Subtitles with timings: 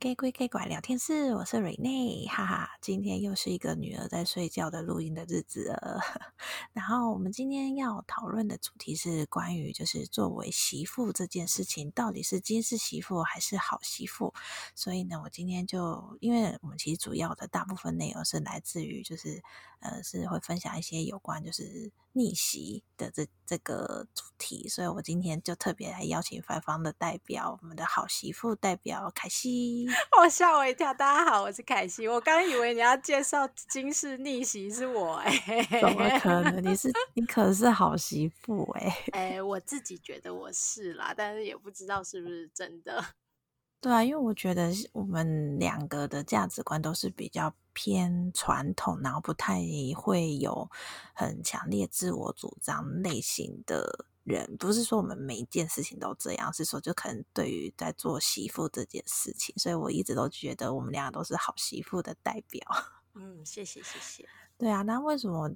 [0.00, 6.00] Gay 鬼 Gay 拐聊天室，我是瑞内，哈哈，今天又是一个女儿在睡觉的录音的日子了。
[6.72, 14.32] 然后我们今天要讨论的主题是关于就是作为媳妇这件事情，到底是金氏媳妇还是好媳妇？
[14.74, 19.42] 所以呢，我今天就因为我们其实主要的大部分内容是来自于就是
[19.80, 29.86] 呃是会分享一些有关就是逆袭的这这个主题，所以我今天就特别来邀请反方的代表，我们的好媳妇代表凯西。
[30.20, 32.08] 我吓我一跳，大家好，我是凯西。
[32.08, 36.64] 我刚以为你要介绍金氏逆袭是我哎、欸，怎么可能？
[36.64, 39.04] 你是你可是好媳妇哎、欸！
[39.12, 43.04] 哎、欸，我自己觉得我是啦，但是也不知道是不是真的。
[43.80, 49.62] 对啊，因为我觉得我们两个的价值观都是比较偏传统，然后不太
[49.96, 50.68] 会有
[51.14, 54.54] 很强烈自我主张类型的人。
[54.58, 62.60] 不是说我们每一件事情都这样，是说就可能对于在做媳妇这件事情，所以我一直都觉得我们两个都是好媳妇的代表。
[63.16, 64.28] 嗯，谢谢谢谢。
[64.58, 65.50] 对啊，那为什么？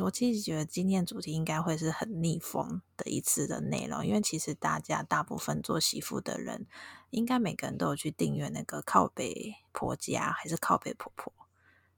[0.00, 6.68] 我其实觉得今天主题应该会是很逆风的一次的内容，因为其实大家大部分做媳妇的人，
[7.10, 11.32] 应该每个人都有去订阅那个靠北婆家还是靠北婆婆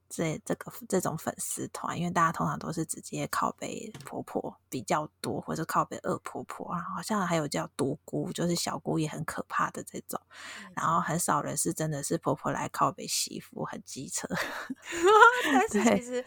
[0.09, 10.21] 这这个这种粉丝团，因为大家通常都是直接靠背婆婆比较多，或者靠背恶婆婆，然后好像还有叫独姑，就是小姑也很可怕的这种，
[10.75, 14.29] 然后很少人是真的是婆婆来靠背媳妇，很机车，
[15.53, 16.25] 但 是其实。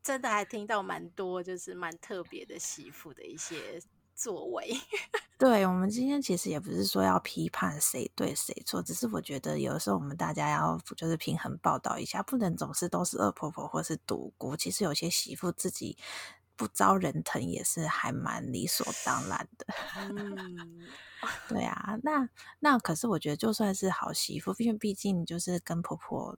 [0.00, 3.78] 真的还听到蛮多，就是蛮特别的媳妇的一些
[4.18, 4.76] 作为。
[5.38, 14.56] 对，我们今天其实也不是说要批判谁对谁错，只是我觉得有的时候我们大家要就是平衡报道一下，不能总是都是恶婆婆或是独孤。
[14.56, 15.96] 其实有些媳妇自己
[16.56, 19.66] 不招人疼，也是还蛮理所当然的。
[19.96, 20.88] 嗯，
[21.48, 22.28] 对啊，那
[22.58, 26.36] 那可是我觉得就算是好媳妇，因为毕竟就是跟婆婆。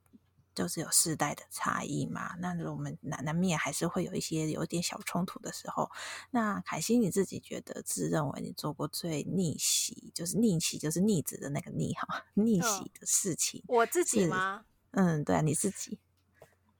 [0.54, 5.90] 就是有世代的差异嘛，那我们难难免还是会有一些有点小冲突的时候。
[6.30, 14.64] 那凯西你自己觉得自认为你做过最逆袭，就是逆袭，就是逆子的那个逆哈， 逆袭的事情，我自己吗？
[14.90, 15.98] 嗯，对啊，你自己。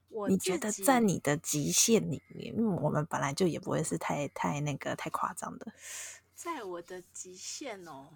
[0.09, 5.71] 我你觉得在你的极限里面，因为我们本来就也不会是太太那个太夸张的，
[6.35, 8.09] 在我的极限哦，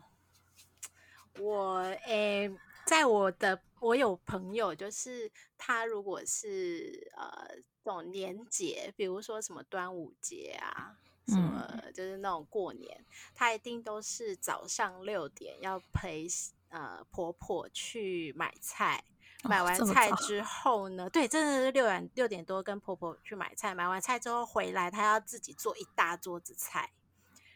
[1.39, 2.49] 我诶。
[2.49, 2.55] 欸
[2.85, 7.47] 在我的，我有朋友，就是他如果是呃
[7.83, 10.95] 这种年节，比如说什么端午节啊，
[11.27, 16.27] 什么就是那种过年，嗯、他一定都是早上六点要陪
[16.69, 19.03] 呃婆婆去买菜，
[19.43, 26.91] 买完菜之后呢，哦、对，真的是六点六点多跟婆婆去买菜，买完菜之后回来，他要自己做一大桌子菜，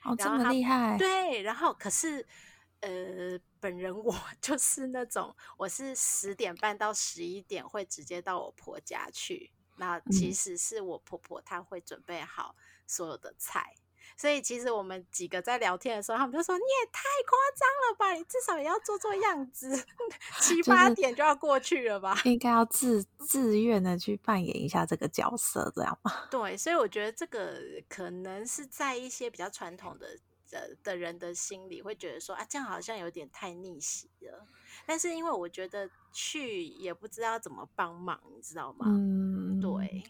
[0.04, 2.26] 哦，这么厉害，对，然后可是。
[2.82, 9.52] 呃，本人我 就是那种，我是十点半到十一点会直接到我婆家去。
[9.78, 13.84] 那其实是我婆婆她会准备好所有的菜，嗯、
[14.18, 19.86] 所以其实我们几个在聊天的时候，他们就说：“你也太夸张了吧，你至少也要做做样子，
[20.42, 26.28] 七八点就要过去了吧？”应该要自自愿的去扮演一下这个角色，这样吗？
[26.30, 27.58] 对，所以我觉得这个
[27.88, 30.20] 可能是在一些比较传统的。
[30.50, 34.48] 的的人的心里会觉得说啊，这样好像有点太逆袭了。
[34.86, 38.86] 但是因为我觉得去也不知道怎么帮忙，你知道吗？
[38.88, 40.04] 嗯，对。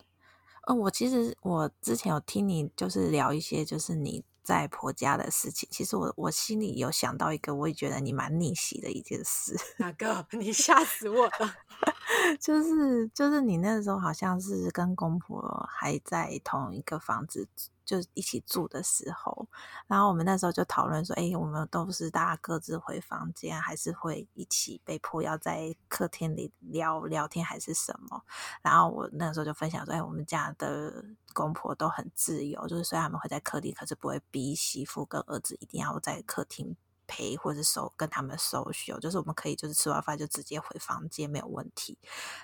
[0.68, 9.56] 呃，我其实我之前有听你就是聊一些就是你在婆家的事情，其实我我心里有想到一个，我也觉得你蛮逆袭的一件事。
[9.78, 10.26] 哪个？
[10.34, 11.56] 你吓死我了！
[12.40, 17.48] 就是就是你那时候好像是跟公婆还在同一个房子。
[17.90, 19.48] 就一起住的时候，
[19.88, 28.22] 然后我们那时候就讨论说，哎，我们都是大家各自回房间，还是会一起被迫要在客厅里聊聊天，还是什么？
[28.62, 31.04] 然后我那时候就分享说，哎，我们家的
[31.34, 36.78] 公婆都很自由，就是虽然他们会在客厅，可是不会逼媳妇跟儿子一定要在客厅。
[37.10, 41.98] 陪或者收跟他们 social，就是我们可以就是吃完饭就直接回房间没有问题。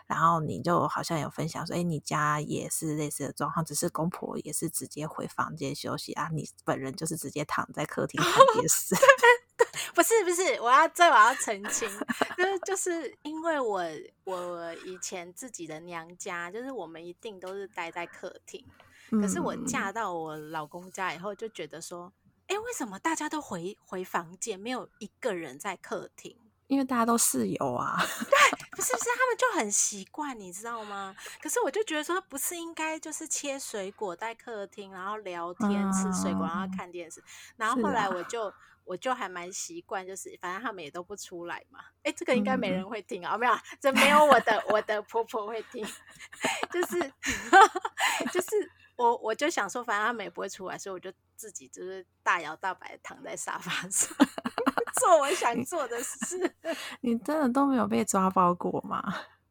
[0.07, 8.95] 然后你就好像有分享说，哎，你家也是类似的状况，只是公婆也是直接回房间休息啊，你本人就是直接躺在客厅看电视。
[9.93, 11.87] 不是不是，我要这我要澄清，
[12.35, 13.81] 就是就是因为我
[14.25, 18.65] 我以前自己的娘家，就是我们一定都是待在客厅，
[19.11, 22.11] 可是我嫁到我老公家以后，就觉得说。
[22.47, 26.37] 哎，为什么大家都回回房间，没有一个人在客厅？
[26.67, 27.97] 因为大家都室友啊。
[28.01, 31.15] 对，不是不是，他们就很习惯，你知道吗？
[31.41, 37.23] 可是我就觉得说，不是应该就是切水果在客厅，然后聊天、嗯、吃水果，然后看电视。
[37.55, 41.79] 然后后来我就、啊、我就还蛮习惯，就是反正他们也都不出来嘛。
[42.01, 45.85] 哎，这个应该没人会听啊，嗯、没有，这没有我的我的婆婆会听，
[46.73, 47.13] 就是
[48.33, 54.09] 就是我我就想说，反正他们也不会出来，所以我就自己就是大摇大摆躺在沙发上
[54.99, 56.55] 做我想做的事。
[57.01, 59.01] 你真的都没有被抓包过吗？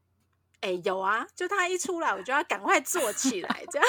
[0.60, 3.88] 哎，有啊，就他一出来，我就要赶快坐起来，这样。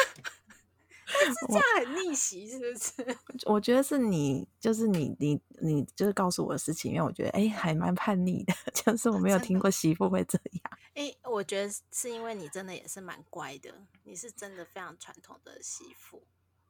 [1.07, 3.17] 但是这样很逆袭，是不是？
[3.45, 10.79] 我，我觉得是你，就是你，你，你就是告诉我的事情，因为我觉得哎，还蛮叛逆的，就是我没有听过媳妇会这样。
[10.95, 13.71] 哎，我觉得是因为你真的也是蛮乖的，
[14.03, 16.25] 你是真的非常传统的媳妇。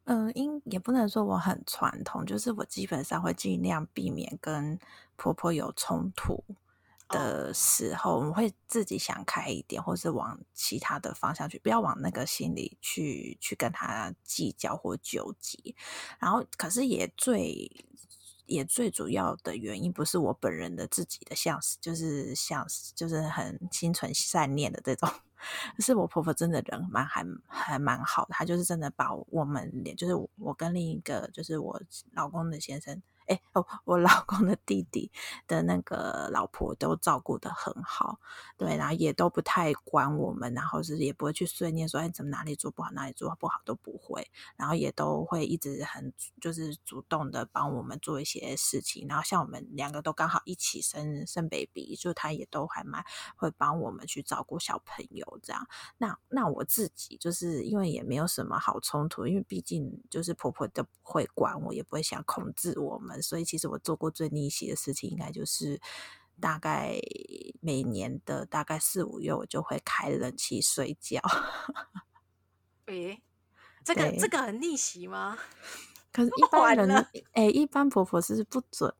[0.05, 4.79] 嗯，应也不能说我很传统，就是我基本上会尽量避免跟
[5.15, 6.43] 婆婆有冲突。
[7.07, 15.75] 的时候，我们会自己想开一点，或是往其他的方向去，不要往那个心里去去跟她计较或纠结。
[16.17, 17.69] 然后，可是也最
[18.47, 22.65] 也最主要的原因，不是我本人的自己的像，就是像
[22.95, 25.07] 就是很心存善念的这种，
[25.75, 31.81] 可是我婆婆真的人蛮还还蛮好的，她就是真的把我们，就是我跟另一个就是我
[32.13, 33.01] 老公的先生。
[33.27, 35.11] 哎哦，我老公的弟弟
[35.47, 38.19] 的那个老婆都照顾得很好，
[38.57, 53.03] 对，然后也都不太管我们，然后是也不会去碎念说，哎，怎么哪里做不好，哪里做不好都不会，然后也都会一直很就是主动的帮我们做一些事情，然后像我们两个都刚好一起生生 baby，就他也都还蛮
[53.35, 55.67] 会帮我们去照顾小朋友这样。
[55.97, 63.14] 那那我自己就是因为也没有什么好冲突，因为毕竟就是婆婆都不会管我，也不会想控制我们。
[63.21, 65.79] 所以其实我做过最逆袭的事情，应该就是
[66.39, 66.97] 大概
[67.61, 71.21] 每年的大概四五月，我就会开冷气睡觉。
[72.87, 73.21] 诶，
[73.83, 75.37] 这个这个很逆袭吗？
[76.11, 78.93] 可是，一般人哎、欸，一般婆婆是不准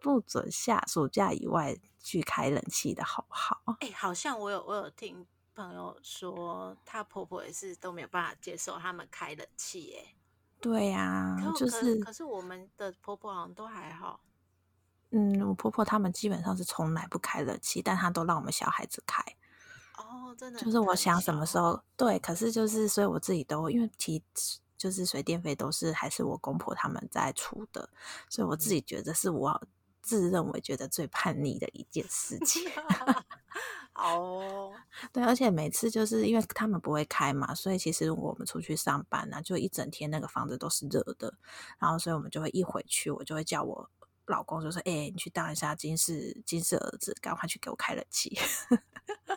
[0.00, 3.62] 不准下暑假以外去开冷气的，好不好？
[3.80, 10.14] 哎、欸，好像我有我有听朋友说，她婆婆也是都没有办法接受他们开冷气，哎。
[10.60, 12.12] 对呀、啊，就是可。
[12.12, 14.20] 是我们的婆婆好像都还好。
[15.10, 19.22] 嗯，我婆婆他们基本上是从来不开冷气，但她都让我们小孩子开。
[19.96, 20.60] 哦，真的。
[20.60, 24.22] 就是我想什么时候对，可是就是所以我自己都因为提
[24.76, 27.88] 就是水电费都是还是我公婆他们在出的，
[28.28, 29.60] 所以我自己觉得是我
[30.02, 32.62] 自认为觉得最叛逆的一件事情。
[33.94, 34.72] 哦，
[35.12, 41.34] 对，而且每次就是因为他们不会开嘛，所以其实我们出去上班呢、啊，就一整天那个房子都是热的，
[41.78, 43.90] 然后所以我们就会一回去，我就会叫我
[44.26, 48.38] 老公就说：“哎、欸，你去当一下金氏金氏儿子，赶快去给我开冷气。”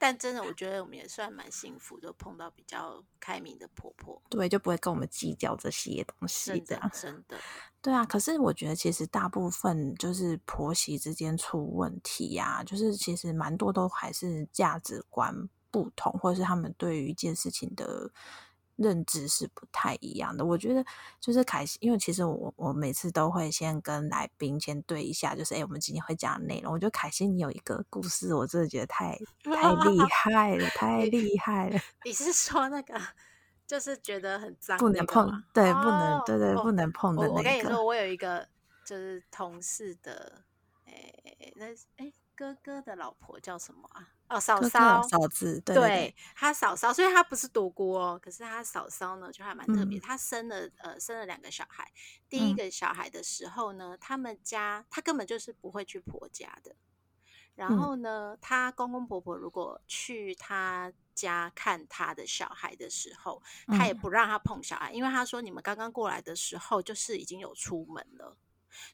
[0.00, 7.38] 但真的，我觉得我们也算蛮幸福就，碰到比较开明的婆婆，对，就不会跟我们计较这些东西，这样真的。
[7.86, 18.10] 对啊，可是我觉得其实大部分就是婆媳之间出问题呀、啊，就是其实蛮多都还是价值观不同，或者是他们对于一件事情的。
[18.76, 20.84] 认知是不太一样的，我觉得
[21.18, 26.74] 就是凯西，因为其实我我每次都会先跟来宾先对一下，就是哎，我们今天会讲的内容。
[26.74, 31.80] 我觉得凯西你有一个故事，我真的觉得太太厉 害了，太厉害了。
[32.04, 33.00] 你是说那个，
[33.66, 37.34] 就是觉得很脏，不能碰，对，不能，对对，不能碰的那个。
[37.34, 38.46] 我跟你说，我有一个
[38.84, 40.42] 就是同事的，
[40.84, 41.12] 哎，
[41.56, 42.12] 那哎。
[42.38, 44.06] 哥哥的老婆叫什么啊？
[44.28, 49.98] 哦，嫂嫂，嫂子，对，对，他嫂嫂，所以他不是独孤哦，可是他嫂嫂呢，就还蛮特别。
[49.98, 51.90] 他、嗯、生了呃，生了两个小孩。
[52.28, 56.76] 第一个小孩的时候呢，嗯、他们家他根本就是不会去婆家的。
[57.56, 68.36] 然后呢，他、嗯、公公婆婆如果去他家看他的小孩的时候，他也不让他碰小孩，嗯、因为他说你们刚刚过来的时候，就是已经有出门了。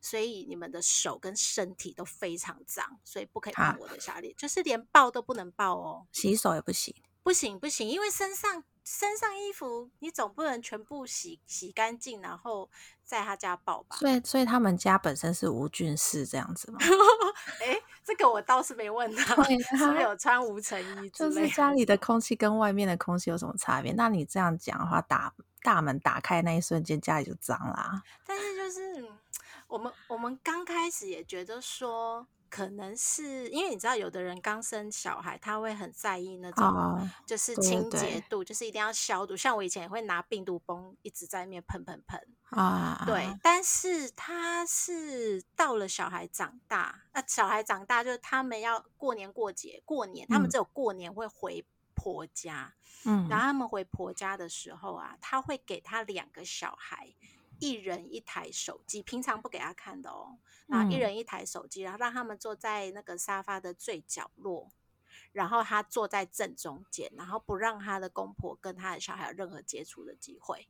[0.01, 12.69] 所以你们的手跟身体都非常脏，所以不可以碰我的小孩，就是连抱都不能抱哦，洗手也不行，不行不行，因为身上身上衣服你总不能全部洗洗干净，然后
[13.05, 13.97] 在他家抱吧？
[13.97, 16.79] 所以所以他们家本身是无菌室这样子吗？
[17.61, 21.11] 哎，这个我倒是没问他，是不是有穿无尘衣？
[21.11, 23.93] 就是家里的空气跟外面的空气有什么差别？
[23.93, 28.03] 那你这样讲的话，打大门打开那一瞬间，家里就脏啦。
[28.27, 29.09] 但是就是。
[29.69, 39.35] 我们我们刚开始也觉得说，可能是因为你知道，有的人刚生小孩，他会很在意那种，就是清洁度，就是一定要消毒。
[39.35, 43.05] 像我以前也会拿病毒崩一直在那面喷喷喷啊。
[43.07, 52.75] 对，但是他是到了小孩长大，那小孩长大就是他们要过年过节，过年他们只有过年会回婆家，
[53.07, 57.15] 嗯，然后他们回婆家的时候啊，他会给他两个小孩。
[57.63, 60.39] 一人一台手机，平常不给他看的哦。
[60.67, 64.73] 然后一人一台手机，然后让他们坐在那个沙发的最角落，
[65.31, 70.69] 然后他坐在正中间，然后不让他的公婆跟他的小孩有任何接触的机会。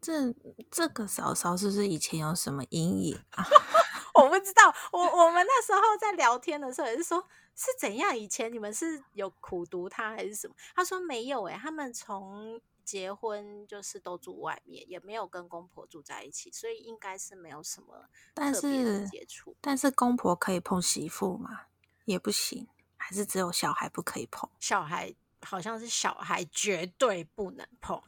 [0.00, 0.34] 这
[0.70, 3.44] 这个嫂嫂是不是以前有什么阴影啊？
[4.14, 4.74] 我不知道。
[4.92, 8.16] 我我们那时候在聊天的时候也是说，是怎样？
[8.16, 10.54] 以前你们是有苦读他还是什么？
[10.74, 19.56] 他说没有诶、欸，他们从结婚就是都住外面，也没有跟公婆住在一起，所以应该是没有什么特别的接触。
[19.60, 21.66] 但是公婆可以碰媳妇吗？
[22.04, 24.48] 也不行，还是只有小孩不可以碰？
[24.60, 25.12] 小孩
[25.42, 28.00] 好像是小孩绝对不能碰。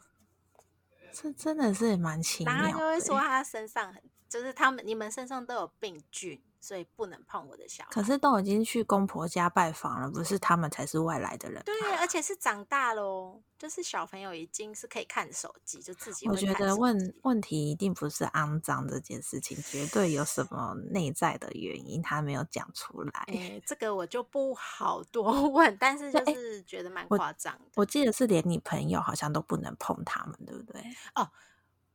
[1.13, 2.63] 这真的是蛮奇妙的。
[2.63, 6.43] 然后就会说他身上很，就是他们你们身上都有病菌。
[6.61, 7.91] 所以不能碰我的小孩。
[7.93, 11.63] 可是都已经去公婆家拜访了，不是他们才是外来的人。
[11.65, 16.29] 对，而且是长大喽，就是小朋友已经是可以看手机，就自己。
[16.29, 23.25] 我觉得问问题一定不是肮脏这件事情，绝对有什么内在的原因，他没有讲出来。
[23.29, 27.61] 哎，这个我就不好多 问，但是就是觉得蛮夸张的。
[27.77, 30.83] 我，我记得是连你朋友好像都不能碰他们，对不对？
[31.15, 31.31] 哦，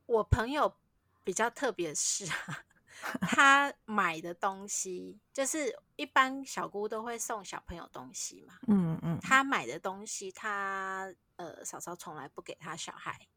[0.05, 0.73] 我朋友
[1.23, 2.25] 比较特别是。
[3.21, 9.19] 他买的东西就是一般小姑都会送小朋友东西嘛，嗯嗯。
[9.19, 13.27] 他买的东西他，他呃嫂嫂从来不给他小孩，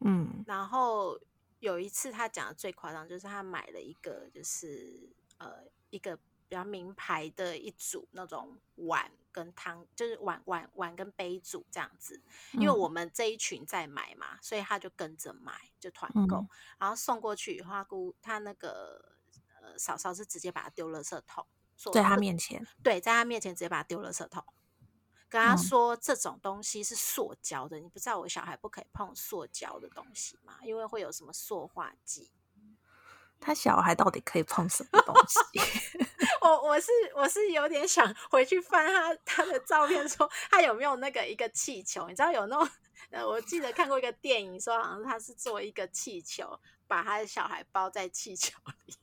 [0.00, 0.44] 嗯。
[0.46, 1.18] 然后
[1.58, 6.16] 有一次他讲的最夸张，就是他买了一个就是呃一个
[6.48, 9.10] 比较名牌的一组那种碗。
[9.36, 12.18] 跟汤就是碗碗碗跟杯组这样子，
[12.54, 16.48] 因为我们这一群在买嘛，嗯、所以他就跟着买，就团购，嗯、
[16.78, 19.14] 然后送过去以后，他姑他那个
[19.60, 21.46] 呃嫂嫂是直接把它丢垃圾桶，
[21.92, 24.42] 在他面前，对，在他面前直接把它丢垃圾桶，
[25.28, 30.60] 跟他说、嗯、这种东西是塑胶的，你不知道我小孩不可以碰塑胶的东西吗？
[30.62, 32.30] 因为会有什么塑化剂。
[33.40, 35.60] 他小孩到底可以碰什么东西？
[36.42, 42.06] 我我是我是有点想回去翻他他的照片，说他有没有那个一个气球？
[42.08, 42.68] 你知道有那种
[43.10, 48.52] 呃，我记得看过一个电影，说好像他是做一个气球，把他的小孩包在气球
[48.86, 48.94] 里。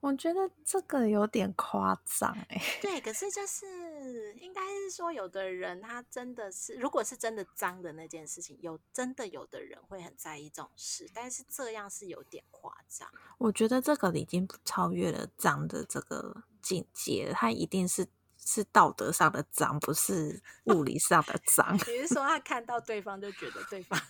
[0.00, 2.60] 我觉得这个有点夸张哎。
[2.80, 13.08] 对，可是就是应该是说，有的人他真的是，如果是真的脏的那件事情，有真的有的人会很在意这种事，但是这样是有点夸张。
[13.38, 18.06] 我觉得这个已经超越了脏的这个境界，他一定是
[18.38, 21.76] 是道德上的脏，不是物理上的脏。
[21.78, 24.00] 比如说，他看到对方就觉得对方。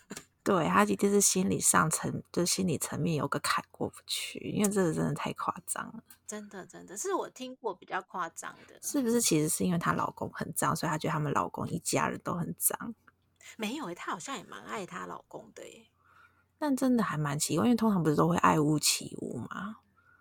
[0.43, 6.03] 对，他一定是心理上层，就心理层面有个坎过不去，因为这个真的太夸张了。
[6.27, 9.21] 真的，真的是我听过比较夸张的，是不是？
[9.21, 12.95] 其实是因为她老公很脏，所以她觉得他们老公一家人都很脏。
[13.59, 15.89] 没有诶，她好像也蛮爱她老公的耶。
[16.59, 19.77] 但真的还蛮奇怪，因为通常不是都会爱屋及乌吗？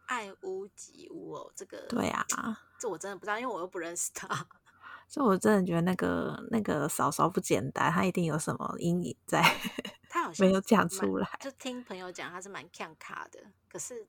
[0.08, 2.26] 爱屋及乌哦，这个对啊，
[2.80, 4.28] 这我真的不知道，因为我又不认识他。
[5.08, 9.44] 所以我真的觉得那个那个嫂嫂不简单，她一定有什么阴影在。
[10.10, 13.40] 他好像没有讲出来，就听朋友讲他是蛮看卡的，
[13.70, 14.06] 可是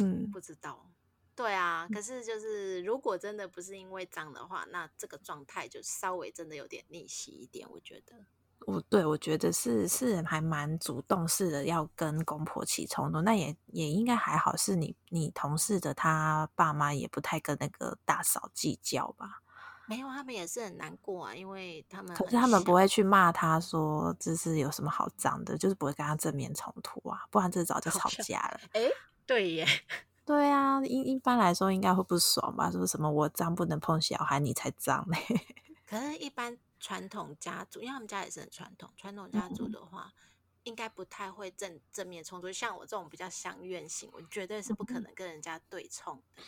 [0.00, 0.90] 嗯，不知道。
[1.34, 8.14] 对啊，可是就是如果真的不是因为脏的话，那这个状态就稍微真的有点逆袭一点，我觉得。
[8.60, 19.42] 我对我觉得是是还蛮主动式的，要跟公婆起冲突，那也也应该还好，是你你同事的他爸妈也不太跟那个大嫂计较吧。
[19.86, 28.60] 没有，他们也是很难过啊，因为他们可是他们不会去骂他说这是有什么好脏的，就是不会跟他正面冲突啊，不然这早就吵架了。
[28.72, 28.82] 哎，
[29.24, 29.66] 对耶，
[30.26, 32.70] 对啊，一一般来说应该会不爽吧？
[32.70, 35.18] 说什么我脏不能碰小孩，你才脏嘞？
[35.88, 40.20] 可是，一般传统家族，因为他们家也是很传统，传统家族的话，嗯、
[40.64, 42.50] 应该不太会正正面冲突。
[42.50, 46.42] 像我这种比较乡愿型，我绝对是不可能跟人家对冲的。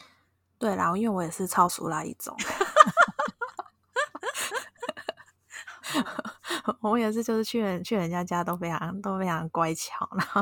[0.59, 2.37] 对啦，因为我也是超俗那一种。
[6.81, 10.41] 我也是，就是去人去人家家都非常都非常乖巧，然后，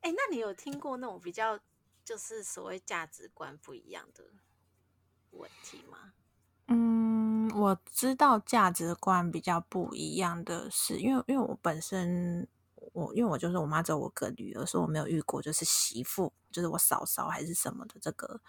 [0.00, 1.58] 哎、欸，那你有听过那种比较
[2.04, 4.24] 就是所谓价值观不一样的
[5.30, 6.12] 问题吗？
[6.68, 12.46] 嗯，我知道价值观比较不一样的是，因为因为我本身
[12.92, 18.40] 我因为我就是我妈只有我个女儿，所以我没有遇过就是媳妇，就是我嫂嫂还是什么的这个。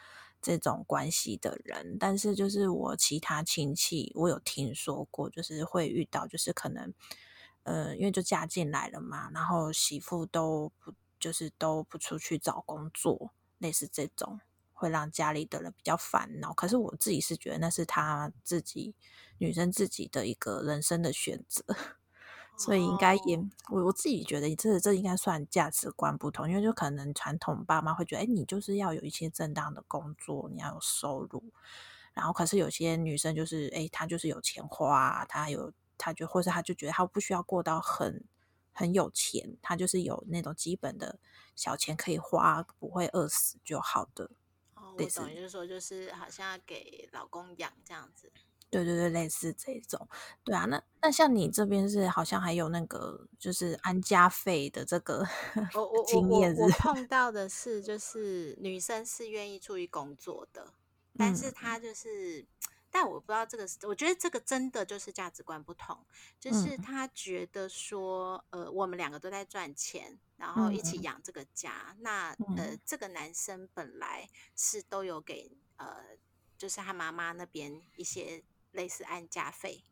[0.43, 6.93] 这种关系的人，但是就是我其他亲戚，我有听说过，就是会遇到，就是可能，
[7.63, 14.41] 呃，因为就嫁进来了嘛，然后媳妇都不，就是都不出去找工作，类似这种，
[14.73, 16.53] 会让家里的人比较烦恼。
[16.53, 18.93] 可是我自己是觉得那是他自己
[19.37, 21.63] 女生自己的一个人生的选择，
[22.63, 23.37] 所以应该也，
[23.69, 31.43] 我我自己觉得这这应该算价值观不同，因为就可能传统爸妈会觉得，哎，你就是要有一些正当的工作，你要有收入，
[32.13, 38.23] 然后可是有些女生就是，哎，她就是有钱花，她有，她就或者她就觉得她不需要过到很
[38.71, 41.19] 很有钱，她就是有那种基本的
[41.55, 44.31] 小钱可以花，不会饿死就好的。
[44.75, 48.31] 哦，我懂，就是说，就是好像要给老公养这样子。
[48.73, 50.07] 对对对，类似这种，
[50.43, 55.23] 对啊，那那像你这边是好像还有那个就是安家费的这个
[55.75, 60.73] 我我 经验，我碰到的是就是女生是愿意出去工作的，
[61.15, 62.47] 但是她就是，嗯、
[62.89, 66.03] 但我不知道这个，我觉得这个真的就是价值观不同，
[66.39, 76.17] 就是她觉得说，呃，我们两个都在赚钱，然后一起养这个家，嗯、那呃，这个男生本来是都有给呃，
[76.57, 78.43] 就是他妈妈那边一些。
[78.73, 79.85] 类似安家费，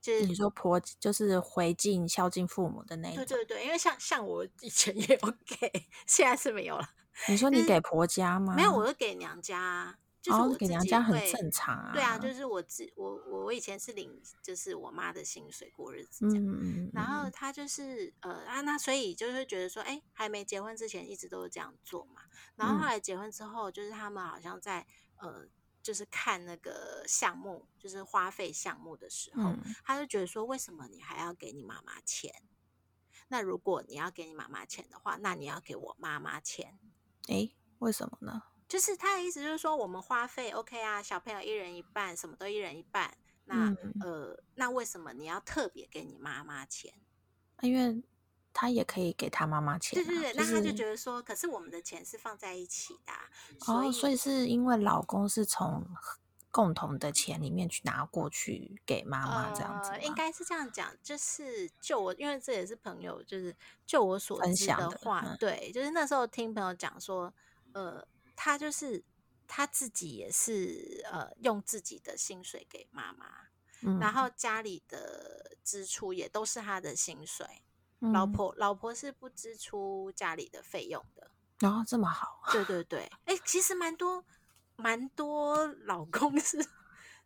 [0.00, 3.16] 就是你说婆就是回敬孝敬父母的那种。
[3.16, 6.88] 对对对，因为像像我以前也有给，现在是没有了。
[7.28, 8.54] 你说你给婆家吗？
[8.54, 11.90] 没有，我是给娘家，就是我、哦、给娘家很正常啊。
[11.92, 22.22] 对啊，就是我自我我我以前是领就是我妈的薪水过日子这样，嗯、然后她就是呃啊那所以就是觉得说，哎，还没结婚之前一直都是这样做嘛，
[22.56, 24.86] 然后后来结婚之后，就是他们好像在
[25.16, 25.48] 呃。
[25.82, 32.42] 就是看那个项目，就是花费项目的时候，嗯、他就觉得说，为什么你还要给你妈妈钱？
[33.28, 36.78] 那如果你要给你妈妈钱的话，那你要给我妈妈钱。
[37.28, 38.42] 诶，为什么呢？
[38.68, 43.16] 就是他的意思，就是说我们花费 OK 啊，小朋友一人一半，什么都一人一半。
[43.44, 46.94] 那、嗯、呃，那为什么你要特别给你妈妈钱？
[47.62, 48.02] 因为。
[48.52, 53.30] 他也可以给他妈妈钱、啊，对对对，就是、那他就觉得说，可是我们的钱是放在一起的、啊，
[53.66, 55.86] 哦、所以是因为老公是从
[56.50, 63.54] 共同的钱里面去拿过去给妈妈这样子、呃，应该是这样讲，就是就我，因为这也是朋友，就是
[63.86, 67.32] 就我所知的话，的嗯、对，就是那时候听朋友讲说，
[67.72, 69.04] 呃，他就是
[69.46, 73.26] 他自己也是呃用自己的薪水给妈妈，
[73.82, 77.46] 嗯、然后家里的支出也都是他的薪水。
[78.00, 81.30] 老婆，老婆是不支出家里的费用的。
[81.68, 82.40] 哦，这么好。
[82.50, 84.24] 对对对，哎，其实蛮多，
[84.76, 86.66] 蛮多老公 是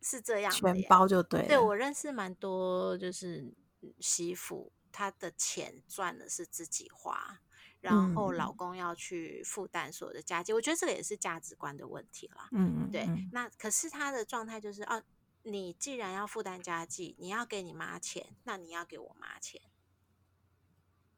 [0.01, 1.47] 是这样，全包就对。
[1.47, 3.53] 对，我认识蛮多，就是
[4.01, 7.39] 媳妇，她的钱赚的是自己花，
[7.79, 10.51] 然后老公要去负担所有的家计。
[10.51, 12.49] 嗯、我觉得这个也是价值观的问题啦。
[12.51, 13.07] 嗯，对。
[13.31, 15.01] 那可是他的状态就是，哦，
[15.43, 19.61] 你既然要负担家计，你要给你妈钱，那你要给我妈钱。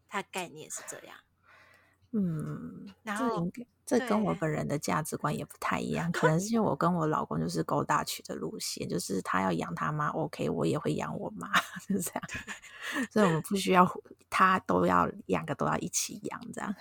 [0.09, 1.17] 他概念是这样，
[2.11, 3.49] 嗯，然后
[3.85, 11.53] 这，这跟我本人的价值观也不太一样，可 能是因为我跟我老公就是勾搭曲的路线，就是他要养他妈，OK，我也会养我妈，
[11.87, 12.23] 是这样，
[13.11, 13.85] 所以我们不需要
[14.29, 16.73] 他都要两个都要一起养这样。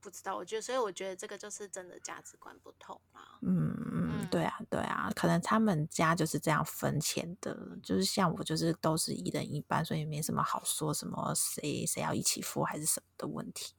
[0.00, 3.38] 不知道，我觉得，所以我觉得这个就是真的价值观不同啊。
[3.42, 3.74] 嗯
[4.08, 13.74] 嗯，对啊对啊，可能他们家就是这样分钱的，就是像我就是都是一人一半，所以没什么好说什么谁谁要一起付还是什么的问题。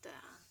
[0.00, 0.42] 对啊，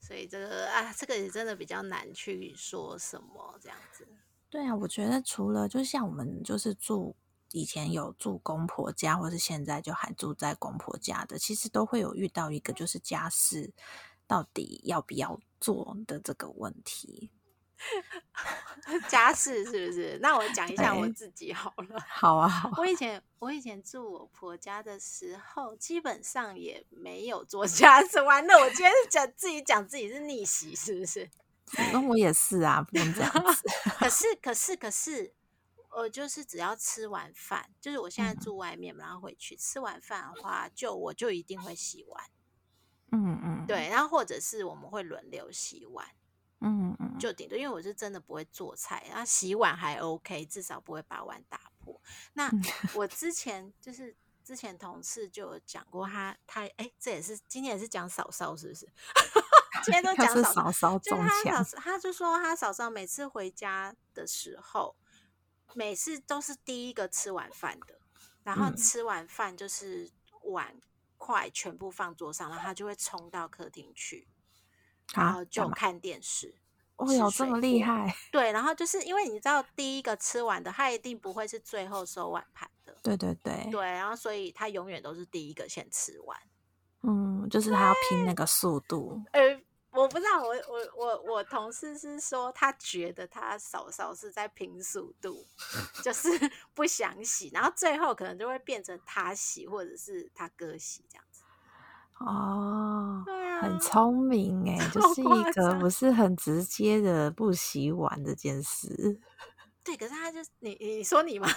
[0.00, 4.06] 所以这个啊，这个也真的比较难去说什么这样子。
[4.50, 7.14] 对啊，我觉得除了就像我们就是住
[7.52, 13.72] 以前有住公婆家，或是现在就还住在公婆家的，其实都会有遇到一个就是家事。
[14.26, 17.30] 到底要不要做的这个问题，
[19.08, 20.18] 家事是不是？
[20.20, 22.00] 那我讲一下我自己好了。
[22.08, 22.74] 好啊，好啊。
[22.78, 28.20] 我以前我以前住我婆家的时候，基本上也没有做家事。
[28.22, 31.30] 完了，我今天讲自己讲自己是逆袭，是不是？
[31.92, 33.68] 那我也是啊，不能这样子。
[33.98, 35.34] 可是可是可是，
[35.90, 42.24] 我就是只要吃完饭，就是我现在住外面，然后回去吃完饭的话，就我就一定会洗碗。
[43.12, 46.06] 嗯嗯，对，然后或者是我们会轮流洗碗，
[46.60, 52.00] 嗯嗯，就顶多因为我是真的不会做菜，然后洗碗还 OK，至少不会把碗打破。
[52.34, 52.50] 那
[52.94, 58.88] 我之前就是之前同事就有讲过他，他他哎，这也是今天也是讲嫂嫂是不是？
[59.84, 64.96] 今天都讲嫂嫂，就他嫂，他就说他嫂嫂每次回家的时候，
[65.74, 67.98] 每次都是第一个吃晚饭的，
[68.42, 70.10] 然后吃完饭就是
[70.42, 70.80] 碗。
[71.20, 74.28] 筷全部放桌上，然后他就会冲到客厅去，
[75.14, 76.54] 然后就看电视。
[76.98, 78.14] 哦哟，这么厉害！
[78.30, 82.94] 对，然后就是因为你知道，第一个吃完的，他一定不会是最后收碗盘的。
[83.02, 86.36] 对对对，对，然后所以他永远都是第一个先吃完。
[87.02, 89.22] 嗯，就是他要拼那个速度。
[89.30, 89.40] 呃，
[89.92, 95.46] 我不知道，我我我我同事是说，他觉得他嫂嫂是在拼速度，
[96.02, 96.28] 就是
[96.74, 101.37] 不想洗，然后最后可能就会变成他洗，或者是他哥洗这样子。
[102.20, 109.20] 哦，对啊，很聪明哎， 就是一个不是很直接的不洗碗这件事。
[109.84, 111.48] 对，可是他就你你说你吗？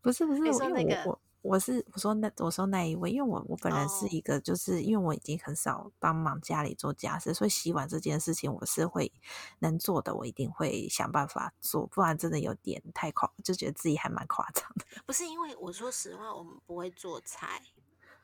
[0.00, 1.02] 不 是不是，你说那个。
[1.06, 4.80] 我我是我说那我说那一位，因为我我本人是一个，就是、oh.
[4.80, 9.12] 因为我已经很少帮忙家里做家事，所以洗碗这件事情我是会
[9.58, 14.84] 能做的，我一定会想办法做，不然真的有点太夸，就觉得自己还蛮夸张的。
[15.04, 17.60] 不是因为我说实话，我们不会做菜，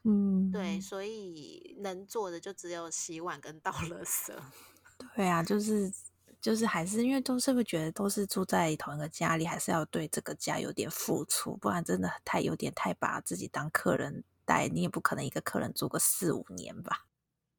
[0.05, 4.33] 嗯，对，所以能做的就只有洗碗跟倒垃圾。
[5.17, 5.93] 对啊，就是。
[6.41, 17.08] 就是还是因为都是会觉得都是住在同一个家里，还是要对这个家有点付出，不然真的太有点太把自己当客人待，你也不可能一个客人住个四五年吧？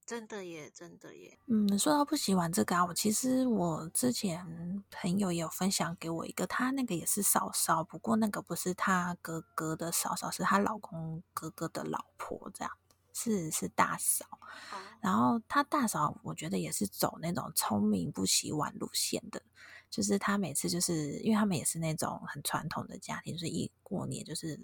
[0.10, 1.38] 真的耶，真的耶。
[1.46, 12.74] 嗯，说到不洗碗这个啊，我其实我之前朋友也有分享给我一个，他那个也是嫂嫂，不过那个不是他哥哥的嫂嫂，是她老公哥哥的老婆这样。
[13.14, 14.26] 是是大嫂，
[15.00, 19.44] 然后她大嫂，我觉得也是走那种聪明不洗碗路线的，
[19.92, 24.60] 就是她每次就是因为他们也是那种很传统的家庭，所以一过年就是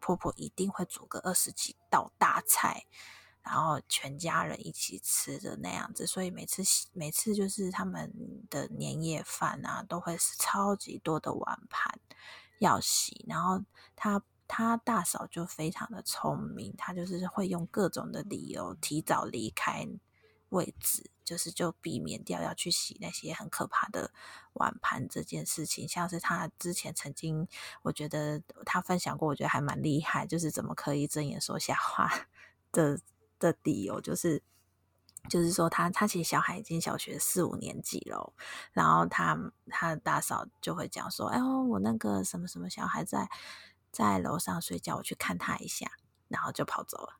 [0.00, 2.86] 婆婆一定会煮个二十几道大菜，
[3.42, 8.12] 然后全家人一起吃的那样子，所以每次每次就是他们
[8.50, 11.98] 的年夜饭啊，都会是超级多的碗盘
[12.58, 13.62] 要洗，然后
[13.94, 14.22] 他。
[14.52, 19.86] 他大嫂就非常的聪明，他就是会用各种的理由提早离开
[20.48, 24.12] 位置，就是就避免掉要去洗那些很可怕的
[24.54, 25.86] 碗盘这件事情。
[25.86, 27.46] 像是他之前曾经，
[27.82, 32.10] 我觉得他分享过，我觉得还蛮厉害，就是怎么可以睁眼说瞎话
[32.72, 32.98] 的
[33.40, 34.40] 的理由，就是
[35.28, 38.32] 就是说他他其实小孩已经小学四五年级了，
[38.70, 39.36] 然后他
[39.68, 43.28] 他大嫂就会讲说，哎呦，我那个什么什么小孩在。
[43.92, 45.90] 在楼上睡觉，我去看他一下，
[46.28, 47.12] 然后就跑走了。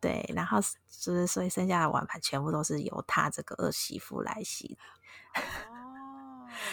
[0.00, 4.78] 对，然后就是所以剩下的碗盘全部都是由他这个儿媳妇来洗。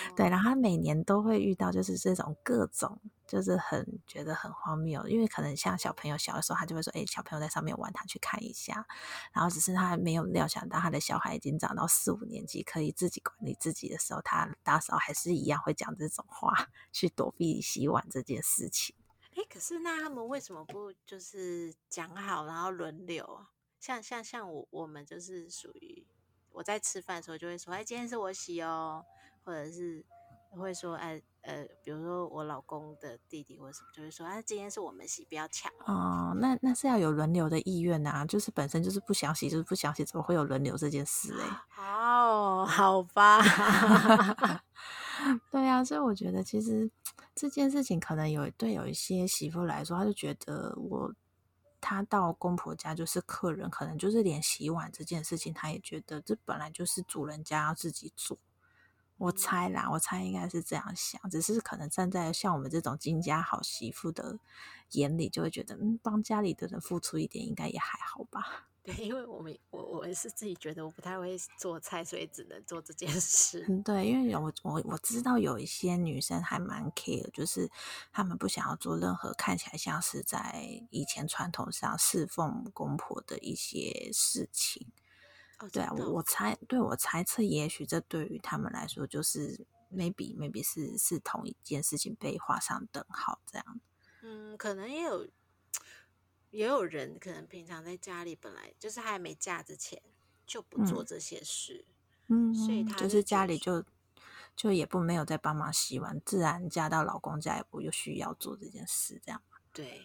[0.09, 8.85] 哦，对，然后他每年都会遇到就是这种各种，就是很觉得很荒谬，因为可能像小朋友小的时候，他就会说：“哎，小朋友在上面玩，他去看一下。”
[9.33, 18.95] 然后只是他还没有料想到他的小孩已经长到四五年级，可以自己管理自己的时候，他大嫂还是一样会讲这种话，去躲避洗碗这件事情。
[19.35, 23.49] 哎，可是那他们为什么不就是讲好，然后轮流啊？
[23.79, 26.05] 像像像我我们就是属于
[26.51, 29.03] 我在吃饭的时候就会说：“哎，今天是我洗哦。”
[29.43, 30.05] 或者是
[30.51, 36.33] 会说：“哎。”呃，比如说我老公的弟弟或者什么，就会说啊，今天是我们洗，不要抢哦。
[36.37, 41.43] 那那是要有轮流的意愿啊，就是本身就是不想洗，就是不想洗，怎么会有轮流这件事嘞？
[41.77, 43.41] 哦，好吧。
[45.51, 46.89] 对啊，所以我觉得其实
[47.35, 51.13] 这件事情可能有对有一些媳妇来说，她就觉得我
[51.81, 58.37] 她到公婆家就是客人，可能就是连洗碗这件事情，她也觉得这本来就是主人家要自己做。
[59.23, 64.37] 我猜啦，我猜应该是这样想，只是可能站在像我们这种金家好媳妇的
[64.91, 68.67] 眼里，就会觉得，嗯，帮家里的人付出一点，应该也还好吧？
[68.83, 73.65] 对，因为我们我我是自己觉得我不太会做菜，所以只能做这件事。
[73.69, 77.71] 嗯， 对，因为我我我知道有一些女生还蛮 care，就是
[78.11, 84.91] 她们不想要做任何看起来像是在以前传统上侍奉公婆的一些事情。
[85.69, 93.81] 对啊，我我猜，对我猜测，也许这对于他们来说，就是 maybe maybe 是是同一件事情被画上等号这样。
[94.21, 95.27] 嗯，可能也有
[96.49, 100.01] 也有人可能平常在家里本来就是还没嫁之前
[100.45, 101.85] 就不做这些事，
[102.27, 103.83] 嗯，所以他就，就是家里就
[104.55, 109.41] 就也不没有在帮忙洗碗，自然嫁到老公家也不又需要做这件事这样。
[109.71, 110.01] 对。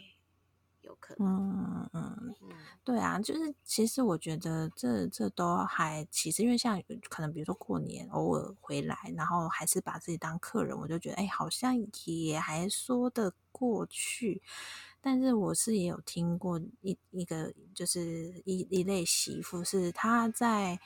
[0.88, 2.48] 有可能，嗯嗯嗯，
[2.82, 14.42] 对啊，就是其实我觉得这这都还，其实因为像可能比如说过年偶尔回来，然后还是把自己当客人，我就觉得哎，好像也还说得过去。
[15.00, 20.80] 但是我是也有听过一一个就是一一类媳妇，是她在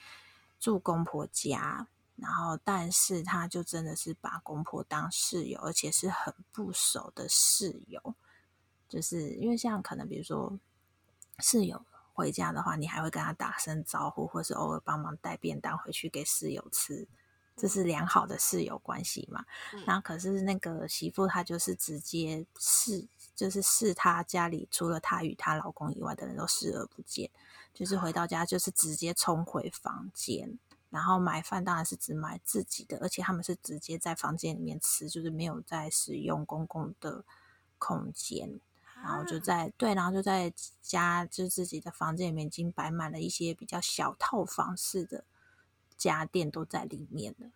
[0.60, 1.86] 住公婆家，
[2.16, 8.14] 然后但是她就真的是把公婆当室友，而且是很不熟的室友。
[8.92, 10.58] 就是因为像可能比如说
[11.38, 17.08] 室友回家的话，你还会跟他打声招呼，或是偶尔帮忙带便当回去给室友吃
[17.56, 19.46] 这是良好的室友关系嘛。
[19.72, 27.30] 嗯、然后可是那个媳妇她就是直接视，就是视她家里除了她与她老公以外的人都视而不见，
[27.72, 30.58] 就是回到家就是直接冲回房间，
[30.90, 37.24] 然后买饭当然是只买自己的，而且他们是直接在房间里面吃，就是没有在使用公共的
[37.78, 38.60] 空间。
[39.02, 45.24] 然后就在对，然后就在家，就自己的房间里面已经摆满了一些比较小套房式的
[45.96, 47.50] 家电，都在里面了。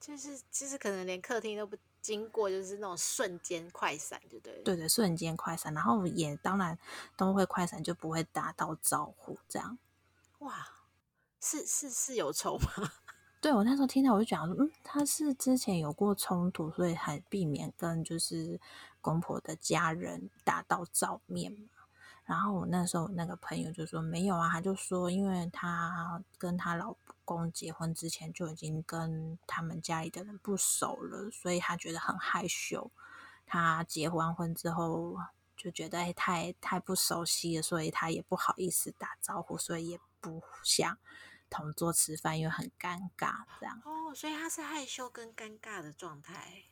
[0.00, 4.62] 就是其实可能连客厅都不经过，就是那种瞬间快闪，就对。
[4.62, 6.76] 对对，瞬间快闪，然后也当然
[7.16, 9.78] 都会快闪，就不会打到招呼这样。
[10.38, 10.68] 哇，
[11.40, 12.92] 是是是有仇吗？
[13.40, 18.60] 对，我那时候听到我就讲说，嗯，他是之前有过冲突，所以还避免跟就是
[19.00, 21.68] 公婆的家人打到照面嘛。
[22.24, 32.90] 然后我那时候那个朋友就说没有啊，他就说，因为他跟他老公结婚之前就已经跟他们家里的人不熟了，所以他觉得很害羞。
[33.46, 35.16] 他结完婚之后
[35.56, 40.98] 就觉得哎，太太不熟悉了，所以他也不好意思打招呼，所以也不想。
[41.50, 46.64] 同桌吃饭，因为很尴尬，这样哦，所以他是害羞跟尴尬的状态。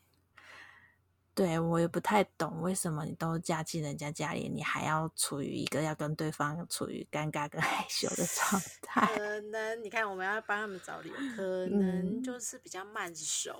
[1.34, 9.06] 对，我也不太懂，为什么你都嫁进人家家里，你还要处于一个要跟对方处于尴尬跟害羞的状 态？
[9.14, 13.54] 可能你看，我们要帮他们找理由，可能就是比较慢熟。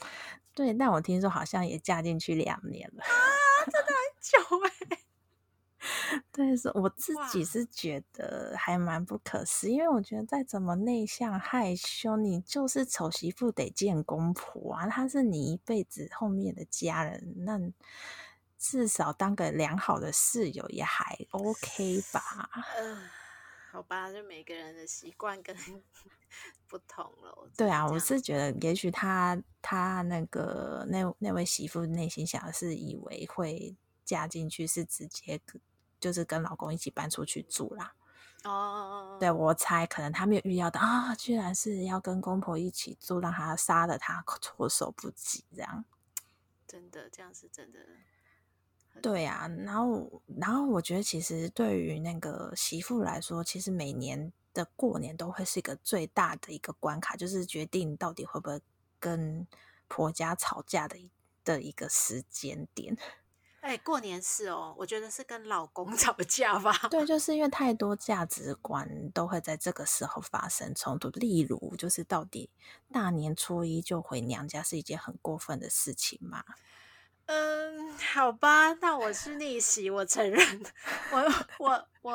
[0.00, 0.08] 嗯、
[0.56, 3.10] 对，但我听说好像也嫁进去两年了啊，
[3.70, 4.95] 真的很久哎、欸。
[6.30, 17.58] 对，是我自己是觉得还蛮不可思议，因为我觉得再怎么内向害羞，你就是丑媳妇得见公婆啊，他是你一辈子后面的家人，那
[18.58, 22.50] 至少当个良好的室友也还 OK 吧？
[22.78, 23.10] 嗯、呃，
[23.72, 25.56] 好吧，就每个人的习惯跟
[26.68, 27.50] 不同了。
[27.56, 35.40] 对啊，我是觉得也许他他那个那那位媳妇内心想的是以为会嫁进去是直接。
[36.06, 37.92] 就是跟老公一起搬出去住啦。
[38.44, 39.18] 哦，oh.
[39.18, 45.84] 对，我猜可能他没有预料到啊，居然是要跟公婆一起住，让他杀了他措手不及这样。
[46.64, 47.80] 真的，这样是真的。
[49.02, 58.60] 对呀、啊，然后，然后我觉得其实对于那个媳妇来说，其实每年的过年都会是一个最大的一个关卡，就是决定到底会不会
[59.00, 59.44] 跟
[59.88, 61.10] 婆家吵架的
[61.42, 62.96] 的一个时间点。
[63.66, 66.72] 哎、欸，过年是哦，我觉得是跟老公 吵架吧。
[66.88, 71.08] 对，就是因为太多价值观都会在这个时候发生冲突。
[71.08, 72.48] 例如，就是到底
[72.92, 76.44] 大年初一就回娘家是一件很过分的事情吗？
[77.24, 80.62] 嗯，好吧，那我是逆袭，我承认。
[81.10, 81.18] 我
[81.58, 82.14] 我我，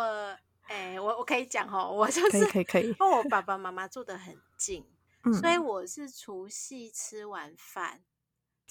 [0.67, 4.85] 哎、欸，我我可以讲哦，我就是可以可以，因为我爸爸妈妈住的很近，
[5.25, 7.99] 嗯、所以我是除夕吃完饭。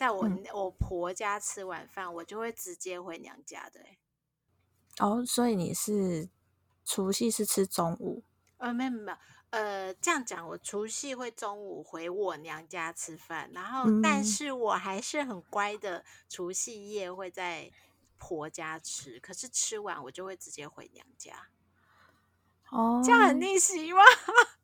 [0.00, 3.98] 在我、嗯、我婆家吃晚饭，我就会直接回娘家的、欸。
[4.98, 6.30] 哦，所以你是
[6.86, 8.22] 除夕是吃中午？
[8.56, 9.18] 呃，没有没有，
[9.50, 17.70] 呃，这样讲，我除夕会中午回我娘家吃饭，然后，嗯、但是我还是很乖的，除夕夜会在
[18.16, 21.48] 婆家吃，可是吃完我就会直接回娘家。
[22.70, 24.00] 哦，这样很逆袭吗？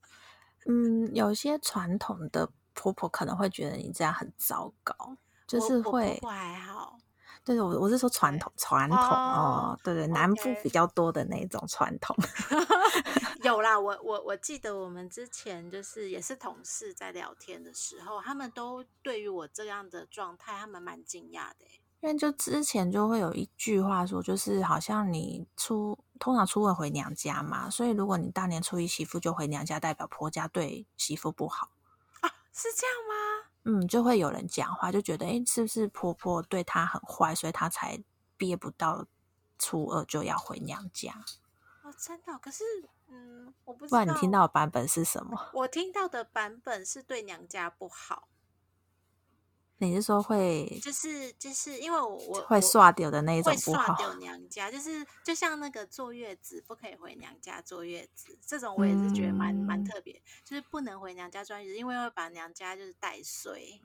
[0.65, 5.19] 嗯，有些传统的婆婆可能会觉得你这样很糟糕。
[5.47, 6.99] 就是会，我还好，
[7.45, 12.17] 对，我我是说传统传统哦，对对，南部比较多的那种传统。
[13.45, 21.65] 有啦，我我我记得我们之前就是也是同事在聊天的时候，他们都对于我这样的状态，他们蛮惊讶的。
[22.01, 31.71] 因为就之前就会有一句话说，就是好像你初通常初二回娘家嘛，所以如果你大年初一媳妇就回娘家，代表婆家对媳妇不好
[32.21, 32.31] 啊？
[32.53, 33.51] 是这样吗？
[33.69, 38.01] 嗯，就会有人讲话，就觉得，哎，是不是婆婆对她很坏，所以她才
[38.37, 39.05] 憋不到
[39.59, 41.13] 初二就要回娘家？
[41.83, 42.39] 哦，真的？
[42.39, 42.63] 可是，
[43.09, 43.99] 嗯，我不知道。
[43.99, 45.51] 不然你听到的版本是什么？
[45.53, 48.29] 我听到的版本是对娘家不好。
[49.79, 63.81] 你是说会，就是就是因为我我会刷掉的那种不好，会刷掉娘家，就是就像那个坐月子不可以回娘家坐月子，这种我也是觉得蛮、嗯、蛮特别，就是不能回娘家坐月子，因为会把娘家就是带衰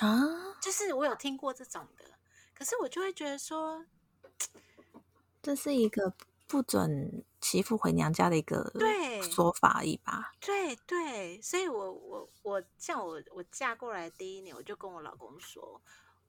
[0.00, 2.04] 啊，就是我有听过这种的，
[2.54, 3.84] 可是我就会觉得说，
[5.40, 6.14] 这是一个。
[6.48, 8.72] 不准媳妇回娘家的一个
[9.30, 10.32] 说法而已吧？
[10.40, 15.80] 对对，所以我我我像我我嫁过来第一年，我就跟我老公说，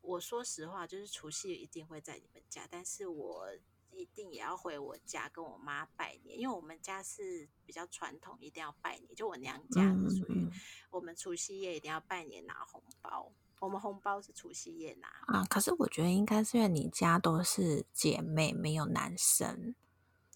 [0.02, 3.48] 我说实话，就是除夕一定会在你们家，但是我
[3.92, 9.16] 一定也要回我家跟我妈拜年，因为我们家是比较传统，一定要拜年。
[9.16, 10.48] 就我娘家是属于
[10.92, 15.46] 我们除夕夜一定要拜年拿红包，我们红包是除夕夜拿啊。
[15.50, 19.74] 可是我觉得应该是因为你家都是姐妹，没有男生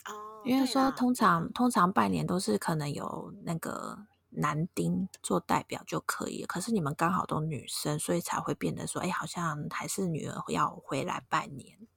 [0.05, 0.41] 哦。
[0.45, 4.07] 因为说通常通常拜年都是可能有那个。
[4.35, 11.87] 男丁做代表就可以了，可是你们刚好都女生，所以才会变得说，哎，好像还是女儿要回来拜年。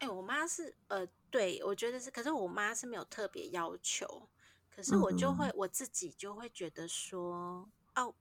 [0.00, 4.28] 哎，我妈是呃，对，我觉得是，可是我妈是没有特别要求，
[4.68, 8.14] 可是我就会、嗯、我自己就会觉得说，哦，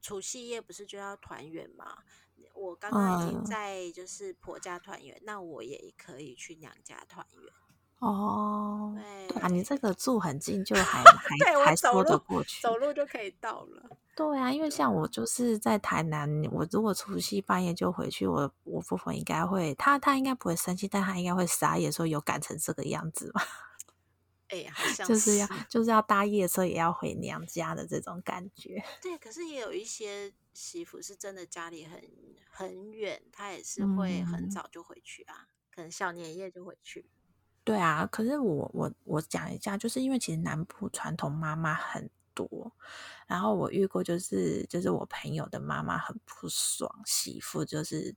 [0.00, 2.04] 除夕夜不是就要团圆吗？
[2.54, 7.52] 我刚刚已经在就是婆家团圆，嗯、那我也可以去娘家团圆。
[8.00, 8.94] 哦，
[9.28, 13.90] 对，啊，你这个住很近，就还 还还说得过去，走路就可以到了。
[14.16, 23.42] 对啊，因为像我就是在台南，我如果除夕半夜就回去，我我婆婆应该会，他他应该不会生气，但他应该会傻眼，说有赶成这个样子吧？
[24.48, 28.82] 哎呀，好像就是要就是要搭夜车也要回娘家的这种感觉。
[29.00, 32.02] 对，可是也有一些媳妇是真的家里很
[32.50, 37.08] 很远，她也是会很早就回去啊，嗯、可能小年夜就回去。
[37.62, 42.72] 对啊，可是我我我讲一下，就是因为其实南部传统妈妈很多，
[43.26, 48.16] 然后我遇过就是就是我朋友的妈妈很不爽，媳妇就是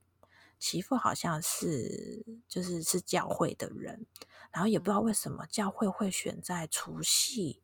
[0.58, 4.06] 媳妇好像是就是是教会的人，
[4.50, 7.62] 然后也不知道为什么教会会选在除夕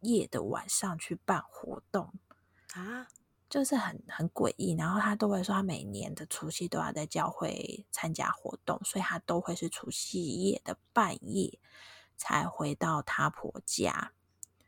[0.00, 2.12] 夜的晚上去办活动
[2.74, 3.08] 啊。
[3.56, 11.58] 就是很很诡异，然后他都会说他每年的除夕都要在教会参加活动，所以他都会是除夕夜的半夜
[12.18, 14.12] 才回到他婆家，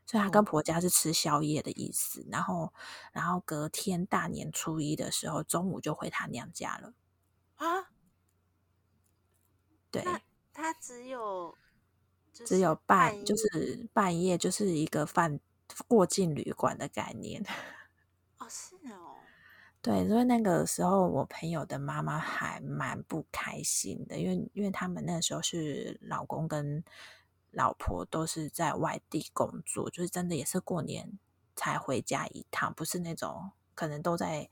[0.07, 2.25] 所以他跟婆家是吃宵夜的意思。
[2.31, 2.73] 然后，
[3.11, 6.93] 然后隔天大年初一的时候中午就回他娘家了
[7.57, 7.91] 啊。
[9.91, 10.03] 对，
[10.51, 11.55] 他只有
[12.33, 15.39] 只有半，就是半夜，就是一个饭
[15.87, 17.45] 过境旅馆的概念。
[18.49, 19.15] 是哦，
[19.81, 26.83] 对，所以那个时候我朋友的妈妈还蛮不开心的，因为因为他们那时候是老公跟
[27.51, 31.17] 老婆都是在外地工作，就是真的也是过年
[31.55, 34.49] 才回家一趟，不是那种可能都在。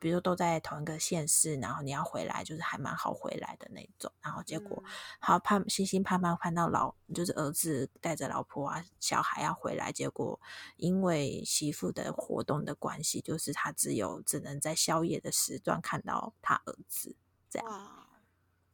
[0.00, 4.10] 比如都在同一个县市，然后你要回来，就是还蛮好回来的那种。
[4.20, 4.82] 然后结果，
[5.20, 10.40] 好盼星星盼盼盼到老，就是儿子带着老婆啊小孩要回来，结果
[10.76, 17.14] 因为媳妇的活动的关系，就是他只有只能在宵夜的时段看到他儿子
[17.48, 17.99] 这样。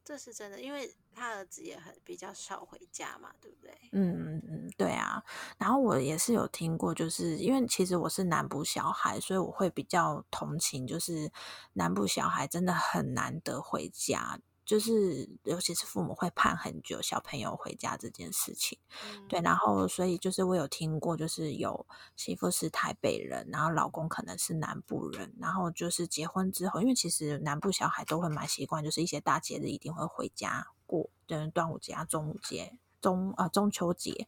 [0.07, 3.77] 这是真的，因为他儿子也很比较少回家嘛，对不对？
[3.91, 5.21] 嗯嗯嗯，对啊。
[5.59, 11.33] 然后我也是有听过，就是因为其实我是南部小孩，所以我会比较同情，就是
[11.73, 14.39] 南部小孩真的很难得回家。
[14.67, 18.77] 就是，尤其是父母会盼很久小朋友回家这件事情，
[19.15, 34.27] 嗯、对，然后所以就是我有听过，就是有媳妇是台北人，然后老公可能是南部人，然后就是结婚之后，因为其实南部小孩都会蛮习惯，就是一些大节日一定会回家过，就是端午节啊、中午节、中啊中秋节，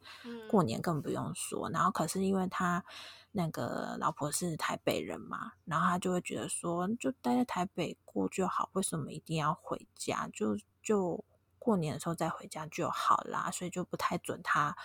[0.48, 1.68] 过年更不用说。
[1.68, 2.84] 嗯、然后可是因为他。
[3.32, 10.28] 那个老婆是台北人嘛，然后他就会觉得说，就待在台北过就好，为什么一定要回家？
[10.32, 11.24] 就就
[11.58, 14.76] 过年的时候再回家就好啦，所以就不太准她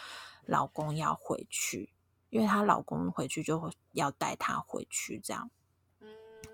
[0.45, 1.91] 老公要回去，
[2.29, 5.49] 因为她老公回去就会要带她回去这样。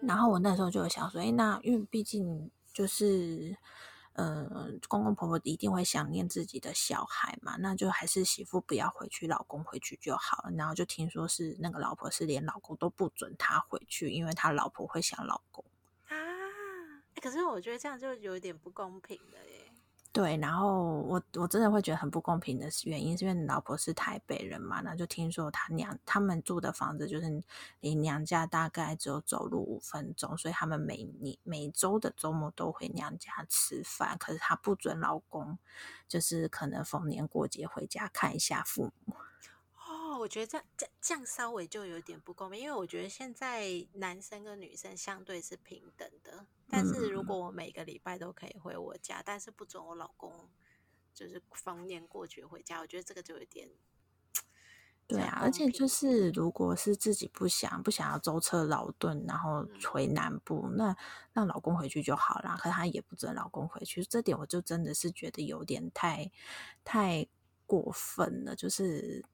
[0.02, 3.58] 然后我那时候就想说，哎，那因为毕竟就是。
[4.20, 10.52] 嗯，公公婆婆一定会想念自己的小孩嘛，那就还是媳妇不要回去，老公回去就好了。
[10.52, 15.64] 然后就听说是那个老婆是连老公都不准她回去，因为他老婆会想老公
[16.08, 16.18] 啊。
[17.22, 19.69] 可是我觉得这样就有点不公平了耶。
[20.12, 27.44] 对，然后我我真的会觉得很不公平的原因，是因为老婆是台北人嘛，那就听说她娘他们住的房子就是
[27.80, 35.60] 离娘家大概只有走路五分钟，所以他们每年每周的周末都回娘家吃饭，可是她不准老公，
[36.08, 39.14] 就是可能逢年过节回家看一下父母。
[40.20, 46.46] 我觉得这样这样这样稍微就有点不公平，因为我觉得现在男生跟女生相对是平等的。
[46.70, 50.50] 但是如果我每个礼拜都可以回我家，嗯、但是不准我老公
[51.14, 53.70] 就是逢年过节回家，我觉得这个就有点。
[55.08, 60.96] 对啊，而且就是如果是自己不想不想要舟车劳顿，然后回南部，嗯、那
[61.34, 62.56] 让老公回去就好了。
[62.60, 66.30] 可他也不准老公回去，这点我就真的是觉得有点太
[66.84, 67.28] 太
[67.66, 69.26] 过分了，就是。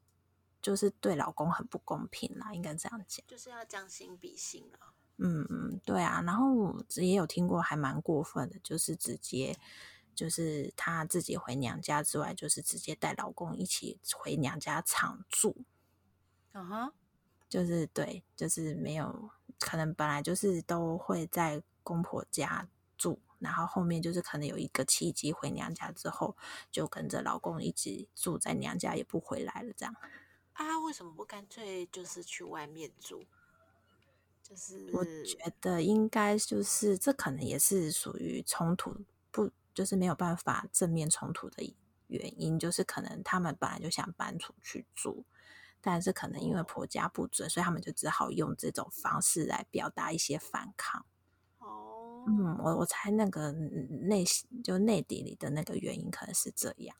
[0.65, 4.89] 就是对老公很不公平啦，应该这样讲，就是要将心比心啊。
[5.17, 6.23] 嗯嗯，对啊。
[6.25, 9.55] 然后也有听过还蛮过分的，就是直接
[10.15, 15.55] 就是她自己回娘家之外，就是直接带老公一起回娘家常住。
[16.51, 16.93] 啊哈，
[17.47, 26.35] 就是对，就是没有可能本来就是都会在公婆家住，然后后面就是可能有一个契机回娘家之后，
[26.71, 29.95] 就跟着老公一起住在娘家，也不回来了这样。
[30.55, 33.25] 啊，为什么不干脆就是去外面住？
[34.41, 38.95] 就是我觉得应该就是这可能也是属于冲突，
[39.31, 41.75] 不就是没有办法正面冲突的
[42.07, 45.25] 原因，就是可能他们本来就想搬出去住，
[45.81, 51.05] 但是可能因为婆家不准，所以他们就只好用这种方式来表达一些反抗。
[51.57, 56.95] 哦，嗯，我我猜那个内心就内地里的那个原因可能是这样。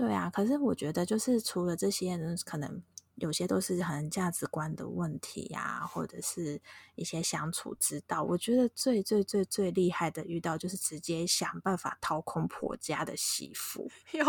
[0.00, 2.82] 对啊，可是我觉得就是除了这些人，可能
[3.16, 6.62] 有些都是可能价值观的问题呀、啊，或者是
[6.94, 8.22] 一些相处之道。
[8.22, 13.90] 我觉得最最最最厉害的遇到就是直接想办法掏空婆家的媳妇。
[14.12, 14.26] 有，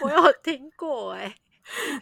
[0.00, 1.34] 我有听过哎、欸。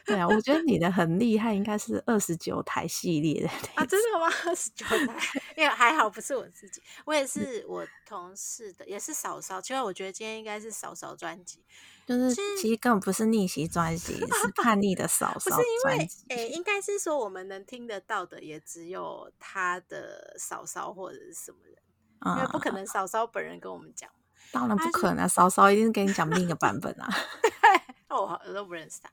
[0.05, 4.27] 对啊，我觉得你 的很厉害，应该是二十九台系列的啊，真的吗？
[4.47, 5.19] 二十九台，
[5.57, 9.61] 因为还好不是我自己，我也是我同事的，也是嫂嫂。
[9.61, 11.65] 其实我觉得今天应该是嫂嫂专辑。
[12.09, 15.51] 就是其实根本不是逆袭专辑，是叛逆的嫂嫂。
[15.55, 21.77] 不是因为，哎、欸，应该是说我们能听得到的也只有他的嫂嫂或者是什么人，
[22.21, 24.11] 嗯、因为不可能嫂嫂本人跟我们讲。
[24.51, 27.07] 当然不可能、啊，嫂嫂一定是跟你讲另一个版本啊。
[28.09, 29.11] 哦，我都不认识他。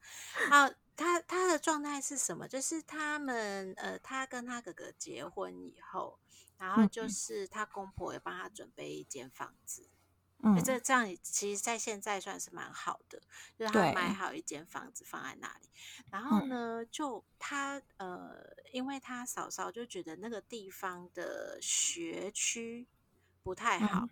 [0.50, 2.48] 好，他他的状态是什么？
[2.48, 6.18] 就是他们呃，他跟他哥哥结婚以后，
[6.58, 9.82] 然后就是他公婆也帮他准备一间房子。
[9.82, 10.05] 嗯，
[10.64, 13.20] 这这样其实，在现在算是蛮好的，
[13.58, 15.70] 就是他买好一间房子放在那里，
[16.12, 22.86] 然后呢，就他呃，因为他嫂嫂就觉得那个地方的学区
[23.42, 24.10] 不太好，嗯，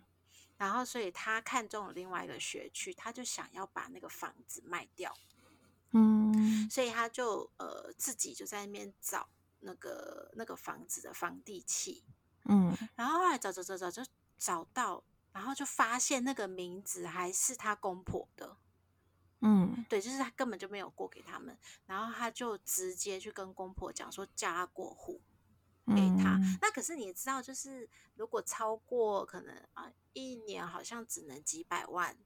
[0.56, 5.16] 然后所以他看中了另外一个学区，他就想要把那个房子卖掉，
[5.92, 9.28] 嗯，所以他就呃自己就在那边找
[9.60, 12.02] 那个那个房子的房地契，
[12.46, 14.02] 嗯，然后后来找找找找就
[14.36, 15.04] 找到。
[15.34, 18.56] 然后就发现那个名字还是他公婆的，
[19.40, 25.20] 嗯，对，就是他根本就没有过给他们，然后他就直接去跟公婆讲说叫他过户
[25.88, 26.36] 给他。
[26.36, 32.16] 嗯、那可是你知道，就是如果超过可能啊一年，好像只能几百万。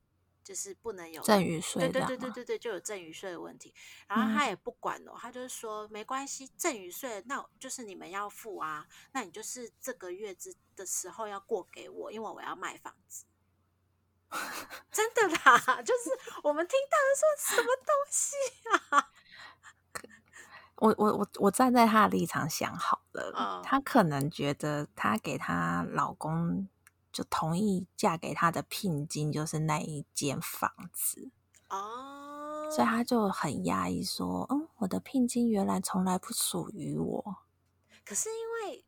[0.48, 3.74] 就是不能有赠与税，对对对对对对，就有赠与税的问题。
[4.06, 13.26] 然后他也不管哦，嗯、他就是说没关系，赠与税那就是你们要付啊，那你就是这个月之的时候要过给我，因为我要卖房子。
[14.90, 16.10] 真的啦，就是
[16.42, 18.34] 我们听到的说什么东西
[18.96, 19.10] 啊？
[20.76, 26.66] 我我我我站在他的立场想好了，嗯、他可能觉得他给他老公。
[27.18, 31.32] 就同意嫁给他的聘金就是那一间房子
[31.68, 37.38] 哦，所以他就很压抑说：“嗯，我的聘金原来从来不属于我。”
[38.06, 38.84] 可是因为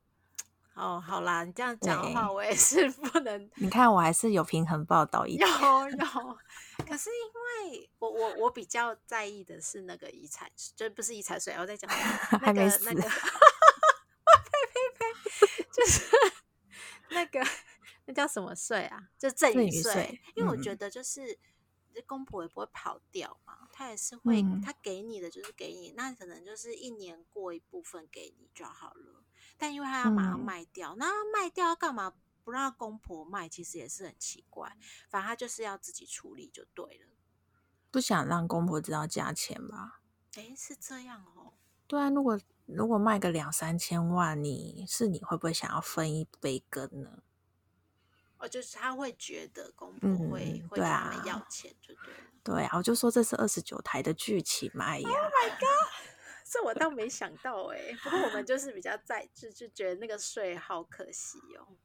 [0.74, 3.50] 哦，好啦，你这样讲的话，我也是不能。
[3.58, 5.50] 你看，我还是有平衡报道一点。
[5.50, 5.56] 有
[5.90, 6.38] 有，
[6.86, 11.90] 可是因为我我我比较在意的是那个遗产，就不是遗产税，我在讲
[12.42, 16.04] 那个那个， 呸呸呸，就是
[17.08, 17.44] 那个。
[18.10, 19.08] 那叫什么税啊？
[19.16, 20.20] 就赠与税。
[20.34, 21.38] 因为我觉得就是
[22.06, 29.22] 公婆也不会跑掉嘛，他也是会，他给你的就是给你，那可能就是一年过一部分给你就好了。
[29.56, 33.48] 但因为他要马上卖掉，那卖掉干嘛不让公婆卖？
[33.48, 34.76] 其实也是很奇怪。
[35.08, 37.06] 反正他就是要自己处理就对了，
[37.92, 40.00] 不想让公婆知道价钱吧？
[40.34, 41.52] 哎，是这样哦。
[41.86, 47.22] 对啊，如果如果卖个两三千万，你是你会不会想要分一杯羹呢？
[48.40, 52.14] 哦，就是他会觉得公婆会、嗯、会跟他们要钱，就对。
[52.42, 55.92] 对啊，我就说这是二十九台的剧情嘛，哎呀！Oh my god，
[56.50, 57.94] 这我倒没想到哎。
[58.02, 61.76] 不过我们就是比较在就就觉得那个税好可惜哦。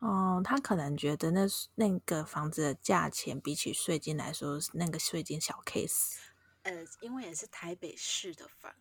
[0.00, 1.46] 哦，他可能觉得那
[1.76, 6.16] 那个房子的价钱比起税金来说，那个税金小 case。
[6.64, 8.74] 呃，因为也是台北市的房。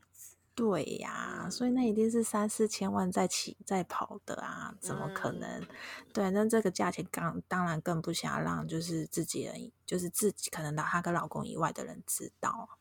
[0.62, 5.60] 对呀，所以那一定是三四千万在起在跑的啊，怎么可能？
[5.60, 5.68] 嗯、
[6.14, 12.78] 对，那这个价钱刚当然更不想让就是自己人，就是自己可能老她跟老公以外的人知道，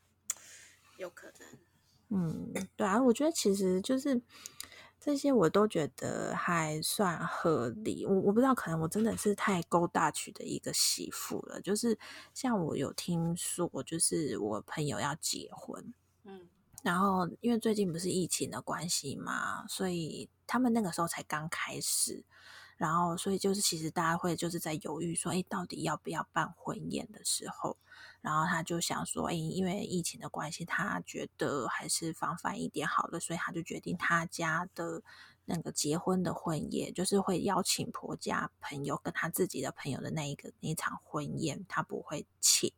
[0.97, 1.47] 有可能。
[2.09, 4.21] 嗯，对啊，我觉得其实就是
[4.99, 8.05] 这些我都觉得还算合理。
[8.05, 11.59] 我我不知道，可能我真的是太勾大曲的一个媳妇了。
[11.59, 11.97] 就是
[12.31, 15.91] 像我有听说，就是我朋友要结婚，
[16.25, 16.47] 嗯。
[16.81, 22.23] 然后，因为最近不是疫情的关系嘛，所以他们那个时候才刚开始。
[22.77, 27.77] 然后所以就是其实大家会就是在犹豫说，哎，到底要不要办婚宴的时候，
[28.21, 35.03] 然后他就想说，哎，因为疫情的关系，他觉得还是防范一点好了，所以他就决定他家的
[35.45, 42.73] 那个结婚的婚宴，就是会邀请婆家朋友跟他自己的朋友的那一个那场婚宴，他不会请。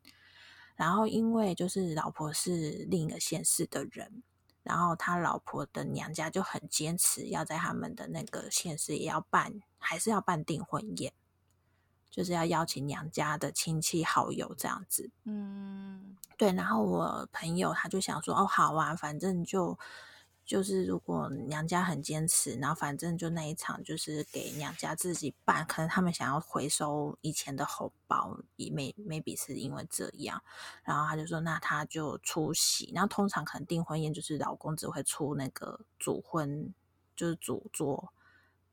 [0.75, 4.23] 然后因为就是老婆是另一个县市的人。
[4.63, 11.11] 然后他老婆的娘家就很坚持要在他们的那个县市也要办，还是要办订婚宴，
[12.09, 15.11] 就是要邀请娘家的亲戚好友这样子。
[15.25, 16.53] 嗯，对。
[16.53, 19.77] 然后我朋友他就想说，哦，好啊，反正就。
[20.45, 30.43] 就是如果娘家很坚持，然后反正就那一场就是给娘家自己办，可能他们想要回收以前的红包，也 maybe 是因为这样，
[30.83, 36.73] 然后他就说那他就出席，然后通常可能订婚宴就是老公只会出那个主婚，
[37.15, 38.13] 就是主桌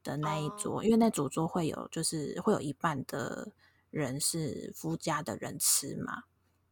[0.03, 0.85] 的那一桌，oh.
[0.85, 3.53] 因为那主桌会有就是会有一半的
[3.91, 6.25] 人是夫家的人吃嘛，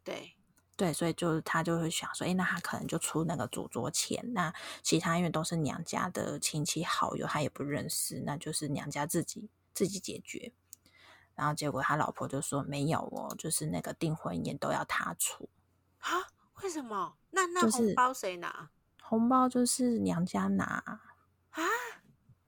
[0.02, 0.34] 对。
[0.78, 10.52] 对，所以就是他就会想说，哎，那他可能就出那个主桌钱，那其他因为都是娘家的亲戚好友，他也不认识，那就是娘家自己自己解决。
[11.34, 15.48] 然后结果他老婆就说没有哦，就是那个订婚宴都要他出
[15.98, 16.10] 啊？
[16.62, 17.16] 为什么？
[17.30, 18.70] 那那红包谁拿？
[19.02, 21.00] 红包就是娘家拿啊？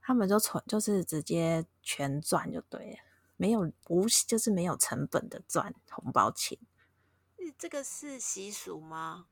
[0.01, 2.99] 他们就存，就是直接全赚就对了，
[3.37, 6.57] 没有无就是没有成本的赚红包钱。
[7.59, 9.27] 这个是习俗吗？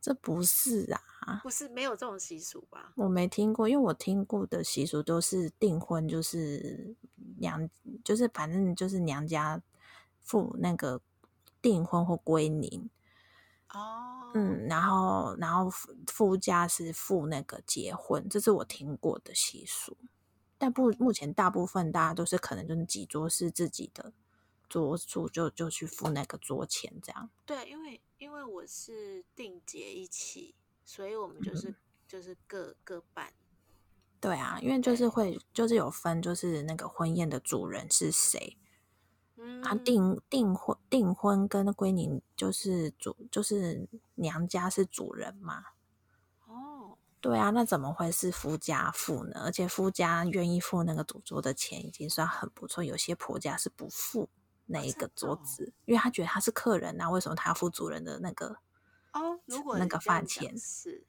[0.00, 2.92] 这不是啊，不是没有这种习俗吧？
[2.94, 6.94] 我没听过，因为我听过的习俗都是订婚，就是
[7.38, 7.68] 娘，
[8.04, 9.60] 就是反正就是娘家
[10.22, 11.00] 付那个
[11.60, 12.88] 订婚或归宁
[13.72, 15.68] 哦，嗯，然后然后
[16.06, 19.96] 夫家是付那个结婚，这是我听过的习俗。
[20.56, 24.12] 但不，目前大部分大家都是可能就是几桌是自己的。
[24.68, 27.30] 桌主就就去付那个桌钱，这样。
[27.44, 30.54] 对，因为因为我是定结一起，
[30.84, 33.32] 所以我们就是、嗯、就是各各办。
[34.20, 38.56] 对啊，因为就是会就是有分，就是那个婚宴的主人是谁。
[39.36, 39.62] 嗯。
[39.62, 45.64] 啊，订订婚订婚跟归宁就是主就是娘家是主人嘛。
[46.46, 46.96] 哦。
[47.20, 49.42] 对啊，那怎么会是夫家付呢？
[49.44, 54.28] 而且夫家愿意付那个赌桌的钱已经算很不错，有些婆家是不付。
[54.66, 58.58] 那一个桌子，因为他觉得他是客人啊，为什么他要付主人的那个
[59.12, 59.40] 哦？
[59.46, 61.04] 如果那个饭钱是，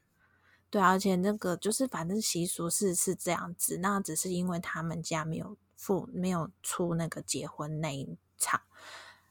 [0.69, 8.61] 对，而且那个就是反正习俗是是这样子，那只是因为他们家没有付，没有出那个结婚那一场，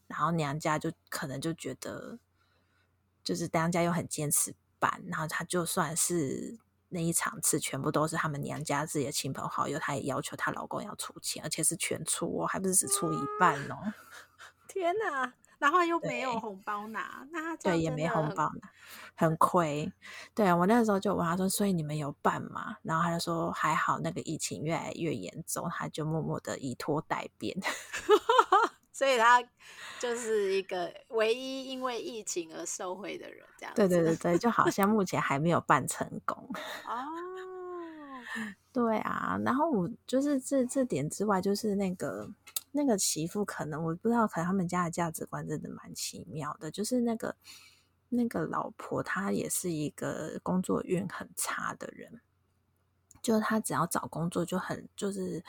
[0.06, 2.18] 然后娘家就可能就觉得，
[3.22, 6.58] 就是娘家又很坚持办，然后他就算是。
[6.88, 13.76] 那一场次全部都是他们娘家自己的亲朋好友，她也要求她老公要出钱，而且是全出哦，还不是只出一半哦。
[14.68, 15.32] 天哪！
[15.58, 18.70] 然后又没有红包拿，那他对也没红包拿，
[19.14, 19.90] 很亏。
[20.34, 27.56] 对啊，我那个时候就问他说：“所以你们有办吗？”然后他就说：“还好，那个疫情越来越严重，他就默默的以拖待变。
[28.96, 29.42] ”所以他
[30.00, 33.82] 就是一个唯一因为疫情而受惠的人，这样子。
[33.82, 36.48] 对对对 对，就好像目前还没有办成功。
[36.86, 37.04] 哦，
[38.72, 42.30] 对啊，然后我就是这这点之外，就是那个
[42.72, 46.70] 那个媳妇，可能我不知道，可能他们家的价值观真的蛮奇妙的。
[46.70, 47.36] 就是那个
[48.08, 52.22] 那个老婆，她也是一个工作运很差的人，
[53.20, 55.44] 就是她只要找工作就很就是。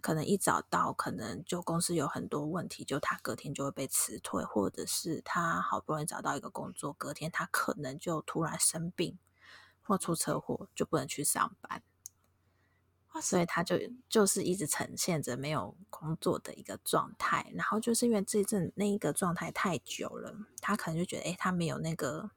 [0.00, 9.18] 可能一找到，可能就公司有很多问题，就他隔天就会被辞退，或者是他好不容易找到一个工作，隔天他可能就突然生病
[9.82, 11.82] 或出车祸，就不能去上班。
[13.20, 13.76] 所以他就
[14.08, 17.52] 就是一直呈现着没有工作的一个状态。
[17.54, 22.30] 然后就是因为这阵那一个状态太久了，他可能就觉得，哎，他没有那个。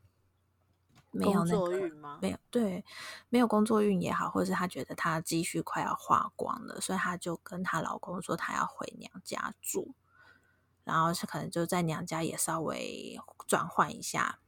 [1.16, 2.84] 没有那个，没有对，
[3.30, 9.95] 没有工作运也好，或者是她觉得她积蓄快要花光了，所以她就跟她老公说她要回娘家住，
[10.84, 14.39] 然后是可能就在娘家也稍微转换一下，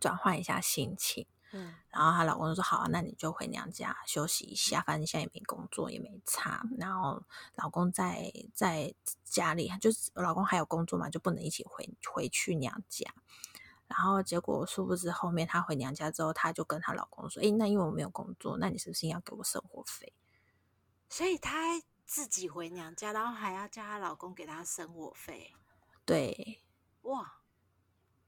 [0.00, 1.26] 转换一下心情。
[1.52, 6.66] 嗯，然后她老公就说好啊，那你就回娘家休息一下，反正现在也没工作也没差。
[6.78, 7.22] 然后
[7.54, 8.92] 老公在在
[9.24, 13.08] 家里，就是老公还有工作嘛，就不能一起回回去娘家。
[13.96, 20.12] 然后结果殊不知，后面她回娘家之后，她就跟她老公说：“诶，那因为我没有工作，那你是不是要给我生活费？”
[21.08, 25.54] 所以她自己回娘家，然后还要叫她老公给她生活费。
[26.04, 26.60] 对，
[27.02, 27.38] 哇，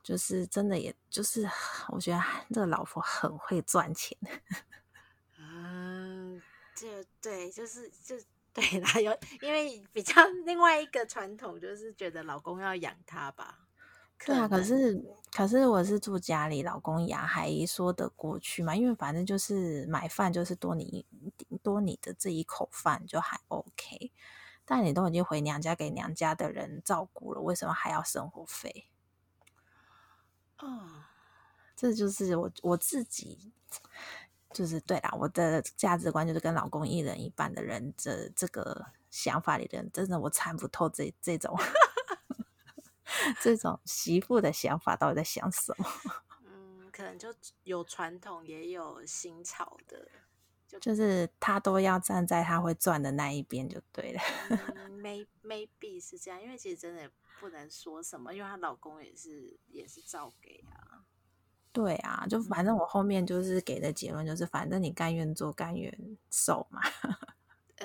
[0.04, 1.50] 就是真的，也就是
[1.88, 4.16] 我觉得这个老婆很会赚钱。
[5.36, 6.40] 嗯，
[6.76, 6.86] 就
[7.20, 8.14] 对，就是就
[8.54, 13.65] 对啦，有因为比较另外一个传统就是觉得老公要养她吧。
[14.24, 15.00] 对啊，可是
[15.30, 18.74] 可是我是住家里，老公养还说得过去嘛？
[18.74, 21.04] 因为反正就是买饭就是多你
[21.62, 24.10] 多你的这一口饭就还 OK，
[24.64, 28.88] 但你都已经回娘家给娘家的人照顾了，为什么还要生活费？
[30.58, 31.04] 哦，
[31.76, 33.52] 这就是我我自己
[34.52, 41.54] 就是对啦，我的价值观就是跟老公一人一半的人，这这个想法里的人，真的我参不透这这种。
[43.40, 45.86] 这种媳妇的想法到底在想什么？
[46.44, 50.08] 嗯，可能就有传统，也有新潮的，
[50.66, 54.20] 就就是他都要站在他会赚的那一边就对了。
[54.74, 57.10] 嗯，may, maybe 是这样，因为其实真的
[57.40, 61.04] 不能说什么，因为她老公也是也是照给啊。
[61.72, 66.80] 对啊，就反正我后面就是给的结论就是，反正你甘愿做甘愿受嘛。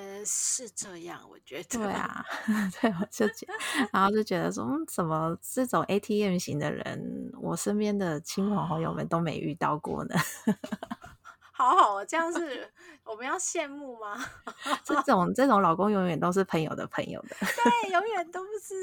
[0.02, 1.78] 呃，是这样，我觉得。
[1.78, 2.26] 对啊，
[2.82, 3.54] 对，我就觉得，
[3.93, 10.16] 然后就觉得说，嗯，怎么这种 ATM 型的人，我身边的亲朋好友们都没遇到过呢？
[11.54, 12.68] 好好哦，这样是
[13.04, 14.18] 我们要羡慕吗？
[14.84, 18.74] 这种这种老公永远都是朋友的朋友的，对，永远都是，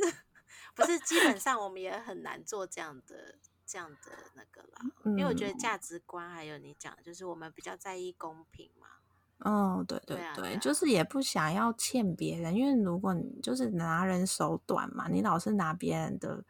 [0.77, 3.35] 不是，基本上我们也很难做这样的
[3.67, 8.87] 这样的那个啦，嗯，因为我觉得价值观还有你讲的，就是我们比较在意公平嘛。
[9.45, 16.45] 嗯，对对对，对啊对啊，就是也不想要欠别人，因为如果你就是拿人手短嘛，你老是拿别人的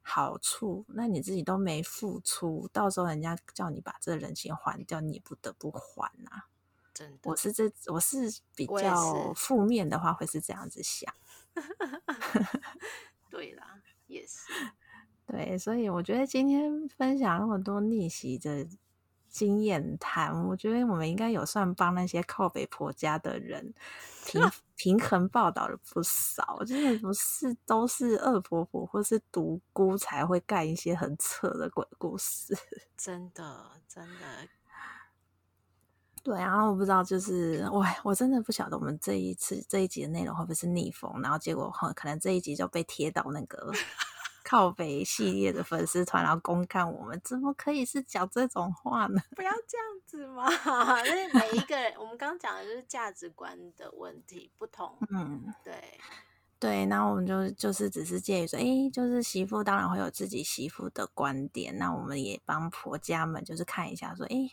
[0.00, 6.46] 好处，那你自己都没付出，到时候人家叫你把这人情还掉，你也不得不还啊。
[6.94, 11.12] 真的，我是这我是比较负面的话，会是这样子想。
[13.28, 14.52] 对啦，也是。
[15.26, 18.68] 对，所以我觉得今天分享那么多逆袭的。
[19.30, 23.72] 经验谈，我觉得我们应该有算帮那些靠北婆家的人
[24.26, 24.42] 平
[24.76, 32.54] 平衡报道了不少，真的不是都是恶婆婆或是独孤才会干一些很扯的鬼故事，
[32.98, 34.48] 真的真的。
[36.22, 43.72] 对啊，然后我不知道，就是我我真的不晓得我们这一次这一集的内容会不会是逆风，然后结果可能这一集就被贴到那个。
[44.50, 49.22] 靠北系列的粉丝团，然后公干我们，怎么可以是讲这种话呢？
[49.36, 50.50] 不要这样子嘛！
[51.06, 54.98] 因 为每一个人，我们刚刚讲的就是价值观的问题不同。
[55.14, 56.00] 嗯，对
[56.58, 64.50] 对，那我们就就是只是介于说，哎，就是媳妇当然会有自己媳妇的观点，那我们也帮婆家们就是看一下，说，哎，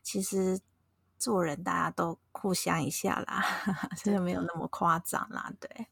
[0.00, 0.60] 其实
[1.18, 3.44] 做人大家都互相一下啦，
[3.98, 5.88] 这就没有那么夸张啦，对。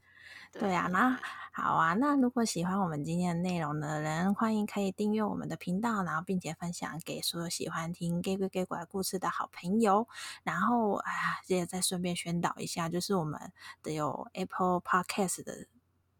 [0.53, 1.18] 对啊，那
[1.53, 1.94] 好啊。
[1.94, 10.09] 那如果喜欢我们今天的内容的人，欢迎可以订阅我们的频道，然后并且分享给所有喜欢听《假鬼假怪》故事的好朋友。
[10.42, 15.66] 然后，哎呀，也再顺便宣导一下，就是我们的有 Apple Podcast 的。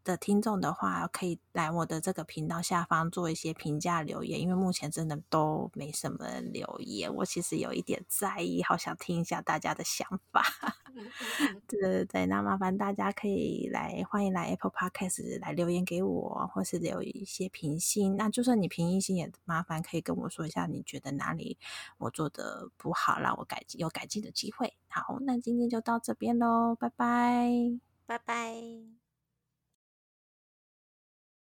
[0.03, 10.43] 的听众的话，可以来我的这个频道下方做一些评价留言，因为目前真的都没什么人留言，我其实有一点在意，好想听一下大家的想法。
[11.67, 18.15] 对对对，那麻烦大家可以来，欢迎来 Apple Podcast 来留言给我，或是留一些评星。
[18.17, 21.57] 那就算你评一星，也麻烦可以跟我说一下，你觉得哪里
[21.97, 24.75] 我做的不好，让我改进，有改进的机会。
[24.87, 29.08] 好，那今天就到这边喽，拜拜，拜拜。